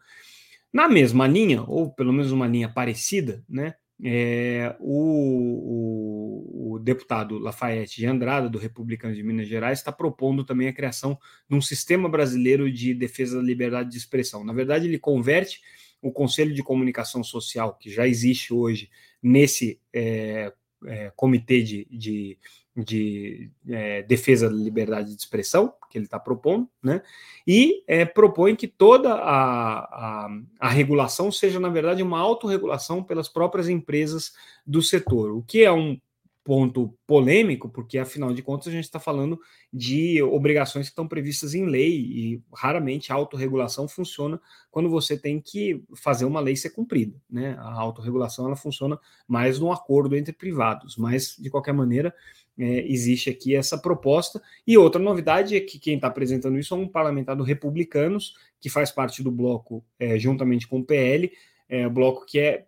Na 0.73 0.89
mesma 0.89 1.27
linha, 1.27 1.63
ou 1.63 1.91
pelo 1.91 2.13
menos 2.13 2.31
uma 2.31 2.47
linha 2.47 2.69
parecida, 2.69 3.45
né, 3.49 3.75
é, 4.03 4.75
o, 4.81 6.73
o, 6.73 6.75
o, 6.75 6.79
deputado 6.79 7.39
Lafayette 7.39 7.97
de 7.97 8.07
Andrada, 8.07 8.49
do 8.49 8.59
Republicano 8.59 9.15
de 9.15 9.23
Minas 9.23 9.49
Gerais, 9.49 9.79
está 9.79 9.93
propondo 9.93 10.45
também 10.45 10.69
a 10.69 10.73
criação 10.73 11.19
de 11.49 11.57
um 11.57 11.61
sistema 11.61 12.09
brasileiro 12.09 12.71
de 12.71 12.93
defesa 12.93 13.37
da 13.37 13.43
liberdade 13.43 13.91
de 13.91 13.97
expressão. 13.97 14.45
Na 14.45 14.53
verdade, 14.53 14.87
ele 14.87 14.99
converte 14.99 15.61
o 16.05 16.13
Conselho 16.13 16.55
de 16.55 16.63
Comunicação 16.63 17.25
Social, 17.25 17.75
que 17.75 17.91
já 17.91 18.07
existe 18.07 18.53
hoje 18.53 18.91
nesse 19.23 19.81
é, 19.93 20.53
é, 20.87 21.13
comitê 21.17 21.63
de, 21.63 21.87
de 21.91 22.39
de 22.77 23.51
é, 23.69 24.03
defesa 24.03 24.49
da 24.49 24.57
liberdade 24.57 25.15
de 25.15 25.21
expressão, 25.21 25.73
que 25.89 25.97
ele 25.97 26.07
está 26.07 26.19
propondo, 26.19 26.69
né? 26.83 27.03
e 27.47 27.85
é, 27.87 28.05
propõe 28.05 28.57
que 28.57 28.67
toda 28.67 29.15
a, 29.15 29.79
a, 29.79 30.29
a, 30.59 30.69
regulação 30.69 31.31
seja, 31.31 31.61
na 31.61 31.69
verdade, 31.69 32.03
uma 32.03 32.19
autorregulação 32.19 33.01
pelas 33.01 33.29
próprias 33.29 33.69
empresas 33.69 34.33
do 34.67 34.83
setor, 34.83 35.31
o 35.31 35.43
que 35.43 35.63
é 35.63 35.71
um 35.71 36.01
ponto 36.45 36.95
polêmico, 37.07 37.71
porque 37.71 37.99
afinal 37.99 38.35
de 38.35 38.43
contas 38.43 38.69
a 38.69 38.71
gente 38.71 38.85
está 38.85 39.01
falando 39.01 39.41
de 39.73 40.23
obrigações 40.23 40.87
que 40.87 40.93
estão 40.93 41.09
previstas 41.09 41.55
em 41.55 41.65
lei 41.65 41.97
e 41.97 42.43
raramente 42.53 43.11
a 43.11 43.15
autorregulação 43.15 43.89
funciona 43.89 44.39
quando 44.71 44.91
você 44.91 45.17
tem 45.17 45.41
que 45.41 45.83
fazer 45.97 46.27
uma 46.27 46.41
lei 46.41 46.55
ser 46.55 46.71
cumprida. 46.71 47.19
Né? 47.31 47.57
A 47.59 47.73
autorregulação 47.73 48.45
ela 48.47 48.57
funciona 48.57 49.01
mais 49.27 49.59
num 49.59 49.73
acordo 49.73 50.15
entre 50.15 50.35
privados, 50.35 50.99
mas 50.99 51.35
de 51.39 51.49
qualquer 51.49 51.73
maneira 51.73 52.15
é, 52.59 52.87
existe 52.87 53.31
aqui 53.31 53.57
essa 53.57 53.79
proposta. 53.79 54.41
E 54.67 54.77
outra 54.77 55.01
novidade 55.01 55.57
é 55.57 55.61
que 55.61 55.79
quem 55.79 55.95
está 55.95 56.09
apresentando 56.09 56.59
isso 56.59 56.75
é 56.75 56.77
um 56.77 56.87
parlamentar 56.87 57.35
do 57.35 57.43
Republicanos, 57.43 58.35
que 58.61 58.69
faz 58.69 58.91
parte 58.91 59.23
do 59.23 59.31
bloco 59.31 59.83
é, 59.99 60.19
juntamente 60.19 60.69
com 60.69 60.81
o 60.81 60.85
PL, 60.85 61.33
é, 61.71 61.89
bloco 61.89 62.27
que 62.27 62.39
é, 62.39 62.67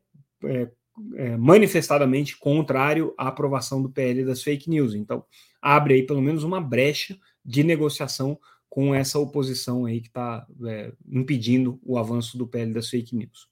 é, 1.14 1.36
manifestadamente 1.36 2.36
contrário 2.36 3.14
à 3.18 3.28
aprovação 3.28 3.82
do 3.82 3.90
PL 3.90 4.24
das 4.24 4.42
fake 4.42 4.68
news. 4.68 4.94
Então, 4.94 5.24
abre 5.60 5.94
aí 5.94 6.02
pelo 6.04 6.22
menos 6.22 6.42
uma 6.42 6.60
brecha 6.60 7.18
de 7.44 7.62
negociação 7.62 8.38
com 8.68 8.94
essa 8.94 9.18
oposição 9.18 9.86
aí 9.86 10.00
que 10.00 10.08
está 10.08 10.46
é, 10.66 10.92
impedindo 11.08 11.80
o 11.82 11.98
avanço 11.98 12.36
do 12.36 12.46
PL 12.46 12.72
das 12.72 12.88
fake 12.88 13.14
news. 13.14 13.48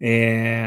É, 0.00 0.66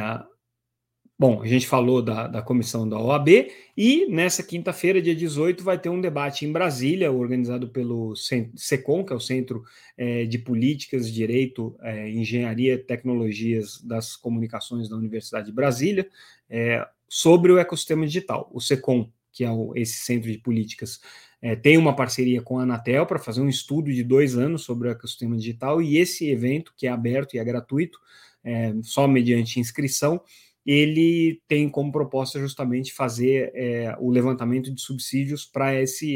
Bom, 1.19 1.41
a 1.41 1.45
gente 1.45 1.67
falou 1.67 2.01
da, 2.01 2.27
da 2.27 2.41
comissão 2.41 2.87
da 2.87 2.97
OAB 2.97 3.51
e 3.75 4.07
nessa 4.07 4.41
quinta-feira, 4.41 5.01
dia 5.01 5.13
18, 5.13 5.61
vai 5.61 5.77
ter 5.77 5.89
um 5.89 5.99
debate 5.99 6.45
em 6.45 6.51
Brasília, 6.51 7.11
organizado 7.11 7.67
pelo 7.67 8.13
SECOM, 8.55 9.03
que 9.03 9.11
é 9.11 9.15
o 9.17 9.19
Centro 9.19 9.65
é, 9.97 10.23
de 10.23 10.37
Políticas, 10.39 11.11
Direito, 11.11 11.75
é, 11.81 12.09
Engenharia 12.09 12.75
e 12.75 12.77
Tecnologias 12.77 13.81
das 13.81 14.15
Comunicações 14.15 14.87
da 14.87 14.95
Universidade 14.95 15.47
de 15.47 15.51
Brasília, 15.51 16.07
é, 16.49 16.87
sobre 17.09 17.51
o 17.51 17.57
ecossistema 17.57 18.05
digital. 18.05 18.49
O 18.53 18.61
SECOM, 18.61 19.11
que 19.33 19.43
é 19.43 19.51
o, 19.51 19.73
esse 19.75 19.97
Centro 19.97 20.31
de 20.31 20.37
Políticas, 20.37 21.01
é, 21.41 21.53
tem 21.53 21.77
uma 21.77 21.93
parceria 21.93 22.41
com 22.41 22.59
a 22.59 22.63
Anatel 22.63 23.05
para 23.05 23.19
fazer 23.19 23.41
um 23.41 23.49
estudo 23.49 23.91
de 23.91 24.05
dois 24.05 24.37
anos 24.37 24.63
sobre 24.63 24.87
o 24.87 24.91
ecossistema 24.91 25.35
digital 25.35 25.81
e 25.81 25.97
esse 25.97 26.29
evento, 26.29 26.73
que 26.77 26.87
é 26.87 26.89
aberto 26.89 27.33
e 27.33 27.39
é 27.39 27.43
gratuito, 27.43 27.99
é, 28.41 28.73
só 28.83 29.05
mediante 29.05 29.59
inscrição, 29.59 30.21
ele 30.65 31.41
tem 31.47 31.69
como 31.69 31.91
proposta 31.91 32.39
justamente 32.39 32.93
fazer 32.93 33.51
é, 33.55 33.95
o 33.99 34.09
levantamento 34.09 34.73
de 34.73 34.81
subsídios 34.81 35.45
para 35.45 35.71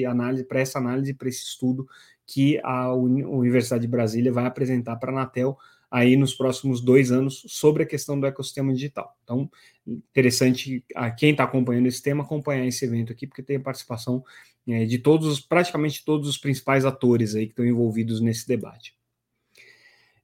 análise, 0.07 0.43
para 0.43 0.59
essa 0.59 0.77
análise, 0.77 1.13
para 1.13 1.29
esse 1.29 1.43
estudo 1.43 1.87
que 2.25 2.59
a 2.63 2.93
Universidade 2.93 3.81
de 3.81 3.87
Brasília 3.87 4.31
vai 4.31 4.45
apresentar 4.45 4.95
para 4.97 5.11
a 5.11 5.15
Anatel 5.15 5.57
aí 5.93 6.15
nos 6.17 6.33
próximos 6.33 6.81
dois 6.81 7.11
anos 7.11 7.43
sobre 7.47 7.83
a 7.83 7.85
questão 7.85 8.19
do 8.19 8.25
ecossistema 8.25 8.73
digital. 8.73 9.15
Então, 9.23 9.49
interessante 9.85 10.83
a 10.95 11.11
quem 11.11 11.31
está 11.31 11.43
acompanhando 11.43 11.85
esse 11.85 12.01
tema 12.01 12.23
acompanhar 12.23 12.65
esse 12.65 12.83
evento 12.83 13.11
aqui, 13.11 13.27
porque 13.27 13.43
tem 13.43 13.57
a 13.57 13.59
participação 13.59 14.23
é, 14.67 14.85
de 14.85 14.97
todos, 14.97 15.39
praticamente 15.39 16.03
todos 16.03 16.27
os 16.27 16.37
principais 16.37 16.83
atores 16.83 17.35
aí 17.35 17.45
que 17.45 17.51
estão 17.51 17.65
envolvidos 17.65 18.21
nesse 18.21 18.47
debate. 18.47 18.95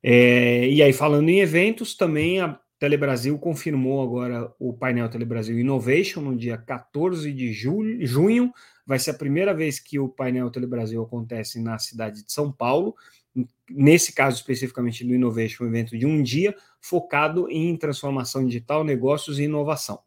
É, 0.01 0.67
e 0.67 0.81
aí, 0.81 0.93
falando 0.93 1.29
em 1.29 1.39
eventos, 1.39 1.95
também 1.95 2.39
a 2.39 2.59
Telebrasil 2.79 3.37
confirmou 3.37 4.01
agora 4.01 4.53
o 4.57 4.71
painel 4.71 5.09
Telebrasil 5.09 5.59
Innovation 5.59 6.21
no 6.21 6.35
dia 6.35 6.57
14 6.57 7.31
de 7.33 7.51
julho, 7.51 8.07
junho. 8.07 8.53
Vai 8.85 8.97
ser 8.97 9.11
a 9.11 9.15
primeira 9.15 9.53
vez 9.53 9.79
que 9.79 9.99
o 9.99 10.07
painel 10.07 10.49
Telebrasil 10.49 11.03
acontece 11.03 11.61
na 11.61 11.77
cidade 11.77 12.23
de 12.23 12.31
São 12.31 12.49
Paulo. 12.49 12.95
Nesse 13.69 14.13
caso 14.13 14.37
especificamente 14.37 15.03
do 15.03 15.13
Innovation, 15.13 15.65
um 15.65 15.67
evento 15.67 15.97
de 15.97 16.05
um 16.05 16.23
dia 16.23 16.55
focado 16.79 17.49
em 17.49 17.75
transformação 17.75 18.45
digital, 18.45 18.85
negócios 18.85 19.39
e 19.39 19.43
inovação, 19.43 19.99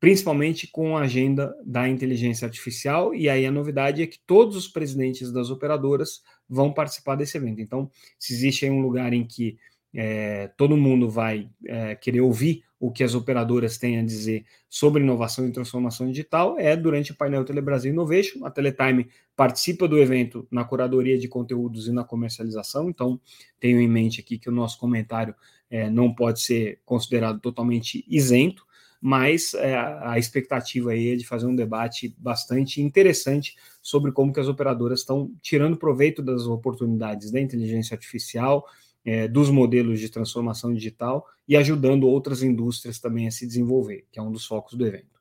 principalmente 0.00 0.66
com 0.66 0.96
a 0.96 1.02
agenda 1.02 1.54
da 1.64 1.88
inteligência 1.88 2.44
artificial. 2.44 3.14
E 3.14 3.28
aí 3.28 3.46
a 3.46 3.52
novidade 3.52 4.02
é 4.02 4.06
que 4.08 4.18
todos 4.26 4.56
os 4.56 4.66
presidentes 4.66 5.30
das 5.30 5.48
operadoras 5.48 6.22
vão 6.48 6.72
participar 6.72 7.14
desse 7.14 7.38
evento. 7.38 7.60
Então, 7.60 7.88
se 8.18 8.32
existe 8.34 8.64
aí 8.64 8.70
um 8.70 8.82
lugar 8.82 9.12
em 9.12 9.24
que 9.24 9.56
é, 9.94 10.48
todo 10.56 10.76
mundo 10.76 11.08
vai 11.08 11.48
é, 11.66 11.94
querer 11.94 12.20
ouvir 12.20 12.62
o 12.78 12.90
que 12.90 13.04
as 13.04 13.14
operadoras 13.14 13.76
têm 13.76 13.98
a 13.98 14.04
dizer 14.04 14.46
sobre 14.68 15.02
inovação 15.02 15.46
e 15.46 15.52
transformação 15.52 16.08
digital 16.08 16.58
é 16.58 16.74
durante 16.74 17.12
o 17.12 17.14
painel 17.14 17.44
Telebrasil 17.44 17.92
Innovation. 17.92 18.44
A 18.46 18.50
Teletime 18.50 19.08
participa 19.36 19.86
do 19.86 19.98
evento 19.98 20.48
na 20.50 20.64
curadoria 20.64 21.18
de 21.18 21.28
conteúdos 21.28 21.88
e 21.88 21.92
na 21.92 22.04
comercialização, 22.04 22.88
então 22.88 23.20
tenho 23.58 23.80
em 23.80 23.88
mente 23.88 24.20
aqui 24.20 24.38
que 24.38 24.48
o 24.48 24.52
nosso 24.52 24.78
comentário 24.78 25.34
é, 25.70 25.90
não 25.90 26.14
pode 26.14 26.40
ser 26.40 26.80
considerado 26.84 27.38
totalmente 27.38 28.04
isento, 28.08 28.64
mas 29.00 29.54
é, 29.54 29.76
a 29.76 30.18
expectativa 30.18 30.92
aí 30.92 31.12
é 31.12 31.16
de 31.16 31.26
fazer 31.26 31.46
um 31.46 31.56
debate 31.56 32.14
bastante 32.18 32.82
interessante 32.82 33.56
sobre 33.82 34.12
como 34.12 34.32
que 34.32 34.40
as 34.40 34.48
operadoras 34.48 35.00
estão 35.00 35.30
tirando 35.40 35.76
proveito 35.76 36.22
das 36.22 36.42
oportunidades 36.46 37.30
da 37.30 37.40
inteligência 37.40 37.94
artificial, 37.94 38.66
é, 39.04 39.26
dos 39.26 39.50
modelos 39.50 40.00
de 40.00 40.08
transformação 40.08 40.72
digital 40.72 41.26
e 41.48 41.56
ajudando 41.56 42.08
outras 42.08 42.42
indústrias 42.42 42.98
também 42.98 43.26
a 43.26 43.30
se 43.30 43.46
desenvolver, 43.46 44.06
que 44.10 44.18
é 44.18 44.22
um 44.22 44.32
dos 44.32 44.46
focos 44.46 44.74
do 44.74 44.86
evento. 44.86 45.20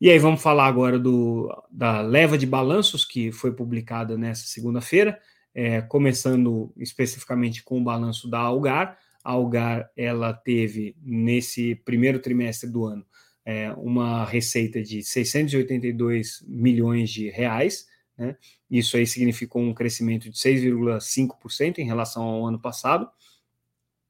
E 0.00 0.10
aí 0.10 0.18
vamos 0.18 0.42
falar 0.42 0.66
agora 0.66 0.98
do, 0.98 1.50
da 1.70 2.00
leva 2.00 2.36
de 2.36 2.46
balanços 2.46 3.04
que 3.04 3.32
foi 3.32 3.52
publicada 3.52 4.18
nessa 4.18 4.46
segunda-feira, 4.46 5.18
é, 5.54 5.80
começando 5.80 6.72
especificamente 6.76 7.62
com 7.62 7.80
o 7.80 7.84
balanço 7.84 8.28
da 8.28 8.38
Algar. 8.38 8.98
A 9.22 9.32
Algar 9.32 9.90
ela 9.96 10.32
teve 10.32 10.96
nesse 11.02 11.74
primeiro 11.76 12.18
trimestre 12.18 12.68
do 12.68 12.84
ano 12.84 13.06
é, 13.44 13.72
uma 13.76 14.24
receita 14.24 14.82
de 14.82 15.02
682 15.02 16.44
milhões 16.46 17.10
de 17.10 17.28
reais, 17.28 17.86
né? 18.16 18.36
Isso 18.70 18.96
aí 18.96 19.06
significou 19.06 19.62
um 19.62 19.74
crescimento 19.74 20.30
de 20.30 20.36
6,5% 20.36 21.78
em 21.78 21.84
relação 21.84 22.22
ao 22.22 22.46
ano 22.46 22.60
passado. 22.60 23.08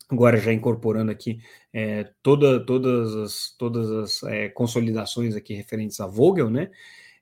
Agora 0.09 0.37
já 0.37 0.53
incorporando 0.53 1.11
aqui 1.11 1.41
é, 1.73 2.11
toda, 2.23 2.65
todas 2.65 3.15
as, 3.15 3.55
todas 3.59 3.91
as 3.91 4.23
é, 4.25 4.49
consolidações 4.49 5.35
aqui 5.35 5.55
referentes 5.55 5.99
a 6.01 6.07
Vogel, 6.07 6.51
né? 6.51 6.71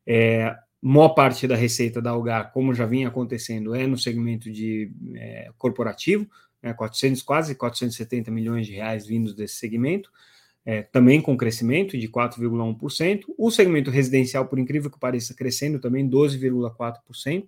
É, 0.05 0.57
maior 0.81 1.11
parte 1.11 1.47
da 1.47 1.55
receita 1.55 2.03
da 2.03 2.11
Algar, 2.11 2.53
como 2.53 2.75
já 2.75 2.85
vinha 2.85 3.07
acontecendo, 3.07 3.75
é 3.75 3.87
no 3.87 3.97
segmento 3.97 4.51
de 4.51 4.91
é, 5.15 5.51
corporativo, 5.57 6.29
né, 6.61 6.75
400, 6.75 7.23
quase 7.23 7.55
470 7.55 8.31
milhões 8.33 8.67
de 8.67 8.73
reais 8.73 9.07
vindos 9.07 9.33
desse 9.33 9.55
segmento 9.55 10.11
é, 10.65 10.83
também 10.83 11.21
com 11.21 11.37
crescimento 11.37 11.99
de 11.99 12.09
4,1%. 12.09 13.25
O 13.37 13.51
segmento 13.51 13.91
residencial, 13.91 14.47
por 14.47 14.59
incrível 14.59 14.91
que 14.91 14.99
pareça, 14.99 15.35
crescendo 15.35 15.79
também 15.79 16.09
12,4%, 16.09 17.47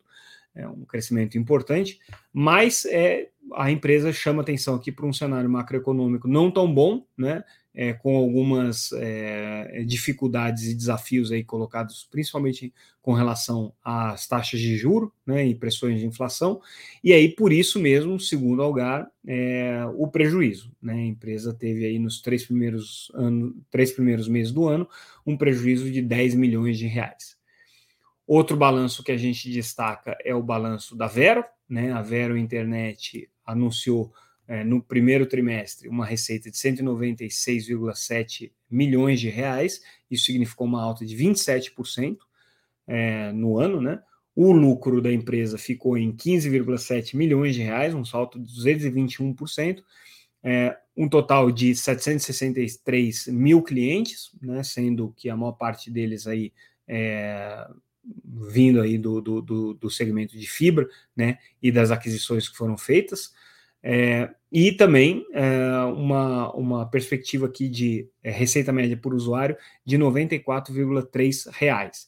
é 0.54 0.68
um 0.68 0.84
crescimento 0.84 1.36
importante, 1.36 1.98
mas 2.32 2.84
é, 2.84 3.28
a 3.54 3.72
empresa 3.72 4.12
chama 4.12 4.42
atenção 4.42 4.76
aqui 4.76 4.92
para 4.92 5.04
um 5.04 5.12
cenário 5.12 5.50
macroeconômico 5.50 6.28
não 6.28 6.50
tão 6.50 6.72
bom, 6.72 7.04
né? 7.16 7.42
É, 7.74 7.92
com 7.92 8.16
algumas 8.16 8.92
é, 8.92 9.82
dificuldades 9.84 10.64
e 10.64 10.74
desafios 10.74 11.32
aí 11.32 11.42
colocados, 11.42 12.06
principalmente 12.08 12.72
com 13.02 13.12
relação 13.12 13.74
às 13.82 14.28
taxas 14.28 14.60
de 14.60 14.76
juro 14.76 15.12
né, 15.26 15.44
e 15.46 15.54
pressões 15.54 15.98
de 15.98 16.06
inflação, 16.06 16.60
e 17.02 17.12
aí 17.12 17.28
por 17.28 17.52
isso 17.52 17.80
mesmo, 17.80 18.18
segundo 18.20 18.62
Algar, 18.62 19.10
é, 19.26 19.84
o 19.96 20.06
prejuízo. 20.06 20.72
Né, 20.80 20.92
a 20.92 21.06
empresa 21.06 21.52
teve 21.52 21.84
aí 21.84 21.98
nos 21.98 22.22
três 22.22 22.44
primeiros, 22.44 23.10
anos, 23.14 23.54
três 23.70 23.90
primeiros 23.90 24.28
meses 24.28 24.52
do 24.52 24.68
ano 24.68 24.88
um 25.26 25.36
prejuízo 25.36 25.90
de 25.90 26.00
10 26.00 26.34
milhões 26.36 26.78
de 26.78 26.86
reais. 26.86 27.36
Outro 28.26 28.56
balanço 28.56 29.02
que 29.02 29.12
a 29.12 29.16
gente 29.16 29.50
destaca 29.50 30.16
é 30.24 30.34
o 30.34 30.42
balanço 30.42 30.96
da 30.96 31.06
Vero, 31.06 31.44
né? 31.68 31.92
A 31.92 32.00
Vero 32.00 32.38
Internet 32.38 33.28
anunciou 33.44 34.12
é, 34.46 34.62
no 34.62 34.82
primeiro 34.82 35.26
trimestre 35.26 35.88
uma 35.88 36.04
receita 36.04 36.50
de 36.50 36.56
196,7 36.56 38.52
milhões 38.70 39.20
de 39.20 39.28
reais, 39.28 39.80
isso 40.10 40.26
significou 40.26 40.66
uma 40.66 40.82
alta 40.82 41.04
de 41.04 41.16
27% 41.16 42.18
é, 42.86 43.32
no 43.32 43.58
ano, 43.58 43.80
né? 43.80 44.02
O 44.36 44.52
lucro 44.52 45.00
da 45.00 45.12
empresa 45.12 45.56
ficou 45.56 45.96
em 45.96 46.12
15,7 46.12 47.16
milhões 47.16 47.54
de 47.54 47.62
reais, 47.62 47.94
um 47.94 48.04
salto 48.04 48.40
de 48.40 48.52
221%, 48.52 49.82
é, 50.42 50.76
um 50.96 51.08
total 51.08 51.50
de 51.50 51.74
763 51.74 53.28
mil 53.28 53.62
clientes, 53.62 54.30
né, 54.42 54.62
sendo 54.62 55.14
que 55.16 55.30
a 55.30 55.36
maior 55.36 55.52
parte 55.52 55.90
deles 55.90 56.26
aí 56.26 56.52
é, 56.86 57.66
vindo 58.24 58.80
aí 58.80 58.98
do, 58.98 59.20
do, 59.20 59.40
do, 59.40 59.74
do 59.74 59.90
segmento 59.90 60.36
de 60.36 60.46
fibra, 60.46 60.88
né, 61.16 61.38
e 61.62 61.72
das 61.72 61.90
aquisições 61.90 62.48
que 62.48 62.56
foram 62.56 62.76
feitas. 62.76 63.32
É, 63.86 64.30
e 64.50 64.72
também 64.72 65.26
é, 65.34 65.84
uma, 65.94 66.50
uma 66.54 66.88
perspectiva 66.88 67.44
aqui 67.44 67.68
de 67.68 68.08
é, 68.22 68.30
receita 68.30 68.72
média 68.72 68.96
por 68.96 69.12
usuário 69.12 69.58
de 69.84 69.98
R$ 69.98 70.04
94,3. 70.04 72.06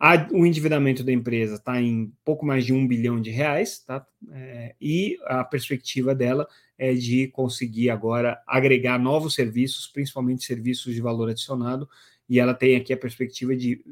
A, 0.00 0.26
o 0.32 0.46
endividamento 0.46 1.04
da 1.04 1.12
empresa 1.12 1.56
está 1.56 1.78
em 1.80 2.10
pouco 2.24 2.46
mais 2.46 2.64
de 2.64 2.72
um 2.72 2.88
bilhão 2.88 3.20
de 3.20 3.30
reais, 3.30 3.84
tá? 3.84 4.04
É, 4.32 4.74
e 4.80 5.18
a 5.26 5.44
perspectiva 5.44 6.14
dela 6.14 6.48
é 6.78 6.94
de 6.94 7.28
conseguir 7.28 7.90
agora 7.90 8.42
agregar 8.46 8.98
novos 8.98 9.34
serviços, 9.34 9.86
principalmente 9.86 10.44
serviços 10.44 10.94
de 10.94 11.02
valor 11.02 11.28
adicionado, 11.28 11.86
e 12.28 12.40
ela 12.40 12.54
tem 12.54 12.74
aqui 12.74 12.92
a 12.92 12.96
perspectiva 12.96 13.54
de 13.54 13.84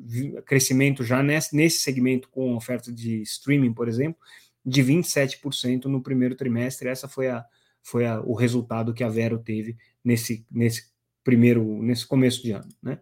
crescimento 0.47 1.05
já 1.05 1.23
nesse 1.23 1.81
segmento 1.81 2.29
com 2.31 2.57
oferta 2.57 2.91
de 2.91 3.21
streaming, 3.23 3.75
por 3.75 3.87
exemplo, 3.87 4.19
de 4.65 4.83
27% 4.83 5.85
no 5.87 6.03
primeiro 6.03 6.35
trimestre. 6.35 6.89
Essa 6.89 7.09
foi, 7.09 7.29
a, 7.29 7.45
foi 7.83 8.07
a, 8.07 8.21
o 8.21 8.35
resultado 8.35 8.95
que 8.95 9.05
a 9.05 9.09
Vero 9.09 9.39
teve 9.39 9.77
nesse, 10.05 10.47
nesse 10.51 10.91
primeiro, 11.25 11.83
nesse 11.83 12.07
começo 12.07 12.43
de 12.43 12.53
ano, 12.53 12.69
né? 12.83 12.99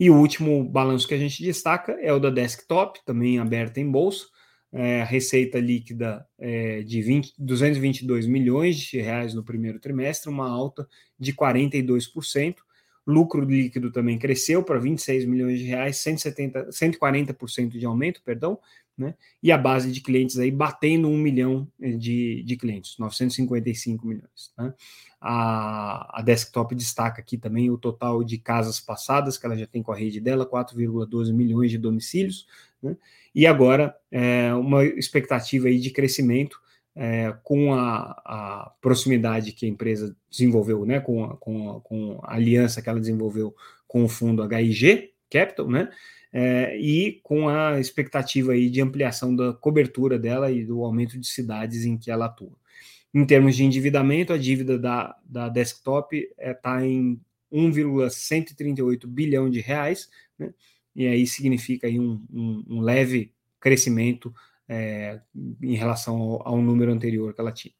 E 0.00 0.10
o 0.10 0.16
último 0.16 0.62
balanço 0.62 1.08
que 1.08 1.14
a 1.14 1.18
gente 1.18 1.42
destaca 1.42 1.92
é 2.00 2.12
o 2.12 2.20
da 2.20 2.30
Desktop, 2.30 3.00
também 3.04 3.40
aberta 3.40 3.80
em 3.80 3.90
bolsa, 3.90 4.26
é, 4.72 5.02
receita 5.02 5.58
líquida 5.58 6.24
é, 6.38 6.82
de 6.82 7.02
20, 7.02 7.34
222 7.38 8.26
milhões 8.26 8.76
de 8.76 9.00
reais 9.00 9.34
no 9.34 9.42
primeiro 9.42 9.80
trimestre, 9.80 10.30
uma 10.30 10.48
alta 10.48 10.86
de 11.18 11.32
42%. 11.32 12.56
Lucro 13.06 13.40
líquido 13.40 13.90
também 13.90 14.18
cresceu 14.18 14.62
para 14.62 14.78
26 14.78 15.24
milhões 15.24 15.58
de 15.58 15.64
reais, 15.64 15.96
170, 15.96 16.68
140% 16.68 17.70
de 17.70 17.86
aumento, 17.86 18.22
perdão, 18.22 18.58
né? 18.98 19.14
E 19.42 19.52
a 19.52 19.56
base 19.56 19.92
de 19.92 20.00
clientes 20.00 20.38
aí 20.38 20.50
batendo 20.50 21.08
um 21.08 21.16
milhão 21.16 21.68
de, 21.78 22.42
de 22.42 22.56
clientes, 22.56 22.98
955 22.98 24.06
milhões. 24.06 24.52
Né? 24.58 24.74
A, 25.20 26.18
a 26.18 26.22
desktop 26.22 26.74
destaca 26.74 27.20
aqui 27.20 27.38
também 27.38 27.70
o 27.70 27.78
total 27.78 28.24
de 28.24 28.38
casas 28.38 28.80
passadas 28.80 29.38
que 29.38 29.46
ela 29.46 29.56
já 29.56 29.66
tem 29.66 29.82
com 29.82 29.92
a 29.92 29.96
rede 29.96 30.20
dela, 30.20 30.44
4,12 30.44 31.32
milhões 31.32 31.70
de 31.70 31.78
domicílios, 31.78 32.46
né? 32.82 32.96
E 33.34 33.46
agora 33.46 33.94
é, 34.10 34.52
uma 34.54 34.84
expectativa 34.84 35.68
aí 35.68 35.78
de 35.78 35.90
crescimento 35.90 36.60
é, 36.94 37.32
com 37.44 37.72
a, 37.72 38.20
a, 38.24 38.72
proximidade 38.80 39.52
que 39.52 39.64
a 39.64 39.68
empresa 39.68 40.16
desenvolveu, 40.28 40.84
né, 40.84 40.98
com 40.98 41.24
a, 41.24 41.36
com, 41.36 41.70
a, 41.70 41.80
com 41.80 42.20
a 42.24 42.34
aliança 42.34 42.82
que 42.82 42.88
ela 42.88 42.98
desenvolveu 42.98 43.54
com 43.86 44.02
o 44.02 44.08
fundo 44.08 44.42
HIG 44.42 45.12
Capital, 45.30 45.68
né, 45.68 45.88
é, 46.32 46.76
e 46.78 47.20
com 47.22 47.48
a 47.48 47.80
expectativa 47.80 48.52
aí 48.52 48.68
de 48.68 48.80
ampliação 48.80 49.34
da 49.34 49.52
cobertura 49.52 50.18
dela 50.18 50.50
e 50.50 50.64
do 50.64 50.84
aumento 50.84 51.18
de 51.18 51.26
cidades 51.26 51.84
em 51.84 51.96
que 51.96 52.10
ela 52.10 52.26
atua. 52.26 52.56
Em 53.12 53.24
termos 53.24 53.56
de 53.56 53.64
endividamento, 53.64 54.32
a 54.32 54.38
dívida 54.38 54.78
da, 54.78 55.16
da 55.24 55.48
desktop 55.48 56.16
está 56.16 56.32
é, 56.38 56.54
tá 56.54 56.86
em 56.86 57.20
1,138 57.50 59.08
bilhão 59.08 59.48
de 59.48 59.60
reais, 59.60 60.10
né, 60.38 60.52
e 60.94 61.06
aí 61.06 61.26
significa 61.26 61.86
aí 61.86 61.98
um, 61.98 62.22
um, 62.30 62.64
um 62.68 62.80
leve 62.80 63.32
crescimento 63.60 64.34
é, 64.68 65.20
em 65.62 65.74
relação 65.74 66.16
ao, 66.16 66.48
ao, 66.48 66.62
número 66.62 66.92
anterior 66.92 67.32
que 67.32 67.40
ela 67.40 67.52
tinha. 67.52 67.74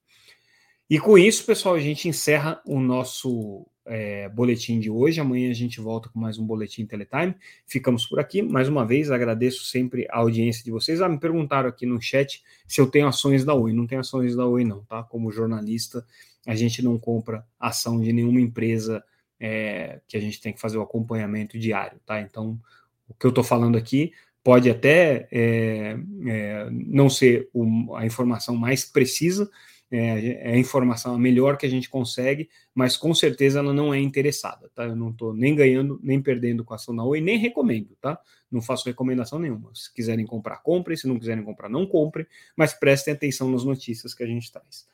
E 0.90 0.98
com 0.98 1.18
isso, 1.18 1.44
pessoal, 1.44 1.74
a 1.74 1.80
gente 1.80 2.08
encerra 2.08 2.62
o 2.64 2.80
nosso 2.80 3.66
é, 3.84 4.26
boletim 4.30 4.80
de 4.80 4.88
hoje. 4.88 5.20
Amanhã 5.20 5.50
a 5.50 5.54
gente 5.54 5.82
volta 5.82 6.08
com 6.08 6.18
mais 6.18 6.38
um 6.38 6.46
boletim 6.46 6.86
Teletime. 6.86 7.34
Ficamos 7.66 8.06
por 8.06 8.18
aqui. 8.18 8.40
Mais 8.40 8.70
uma 8.70 8.86
vez, 8.86 9.10
agradeço 9.10 9.66
sempre 9.66 10.06
a 10.10 10.16
audiência 10.16 10.64
de 10.64 10.70
vocês. 10.70 11.02
Ah, 11.02 11.08
me 11.08 11.20
perguntaram 11.20 11.68
aqui 11.68 11.84
no 11.84 12.00
chat 12.00 12.42
se 12.66 12.80
eu 12.80 12.86
tenho 12.86 13.06
ações 13.06 13.44
da 13.44 13.52
Oi. 13.52 13.74
Não 13.74 13.86
tenho 13.86 14.00
ações 14.00 14.34
da 14.34 14.46
Oi, 14.46 14.64
não, 14.64 14.82
tá? 14.84 15.02
Como 15.02 15.30
jornalista, 15.30 16.02
a 16.46 16.54
gente 16.54 16.82
não 16.82 16.98
compra 16.98 17.44
ação 17.60 18.00
de 18.00 18.10
nenhuma 18.10 18.40
empresa 18.40 19.04
é, 19.38 20.00
que 20.08 20.16
a 20.16 20.20
gente 20.20 20.40
tem 20.40 20.54
que 20.54 20.60
fazer 20.60 20.78
o 20.78 20.82
acompanhamento 20.82 21.58
diário, 21.58 22.00
tá? 22.06 22.18
Então, 22.18 22.58
o 23.06 23.12
que 23.12 23.26
eu 23.26 23.30
estou 23.30 23.44
falando 23.44 23.76
aqui 23.76 24.12
pode 24.42 24.70
até 24.70 25.28
é, 25.30 25.98
é, 26.26 26.68
não 26.70 27.10
ser 27.10 27.50
o, 27.52 27.94
a 27.94 28.06
informação 28.06 28.56
mais 28.56 28.86
precisa, 28.86 29.50
é, 29.90 30.50
é, 30.50 30.52
a 30.52 30.58
informação 30.58 31.14
a 31.14 31.18
melhor 31.18 31.56
que 31.56 31.64
a 31.64 31.68
gente 31.68 31.88
consegue, 31.88 32.48
mas 32.74 32.96
com 32.96 33.14
certeza 33.14 33.58
ela 33.58 33.72
não 33.72 33.92
é 33.92 33.98
interessada, 33.98 34.70
tá? 34.74 34.84
Eu 34.84 34.96
não 34.96 35.10
estou 35.10 35.32
nem 35.34 35.54
ganhando, 35.54 35.98
nem 36.02 36.20
perdendo 36.20 36.64
com 36.64 36.74
a 36.74 36.76
ação 36.76 36.94
da 36.94 37.04
Oi, 37.04 37.20
nem 37.20 37.38
recomendo, 37.38 37.96
tá? 38.00 38.20
Não 38.50 38.60
faço 38.60 38.86
recomendação 38.86 39.38
nenhuma. 39.38 39.70
Se 39.74 39.92
quiserem 39.92 40.26
comprar, 40.26 40.58
comprem. 40.58 40.96
Se 40.96 41.06
não 41.06 41.18
quiserem 41.18 41.42
comprar, 41.42 41.68
não 41.68 41.86
comprem, 41.86 42.26
mas 42.56 42.72
prestem 42.72 43.14
atenção 43.14 43.50
nas 43.50 43.64
notícias 43.64 44.14
que 44.14 44.22
a 44.22 44.26
gente 44.26 44.50
traz. 44.52 44.86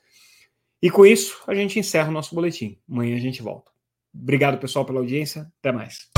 E 0.81 0.91
com 0.91 1.07
isso, 1.07 1.43
a 1.47 1.55
gente 1.55 1.79
encerra 1.79 2.11
o 2.11 2.13
nosso 2.13 2.35
boletim. 2.35 2.79
Amanhã 2.89 3.17
a 3.17 3.21
gente 3.21 3.43
volta. 3.43 3.71
Obrigado, 4.15 4.59
pessoal, 4.59 4.85
pela 4.85 5.01
audiência. 5.01 5.51
Até 5.61 5.73
mais. 5.73 6.11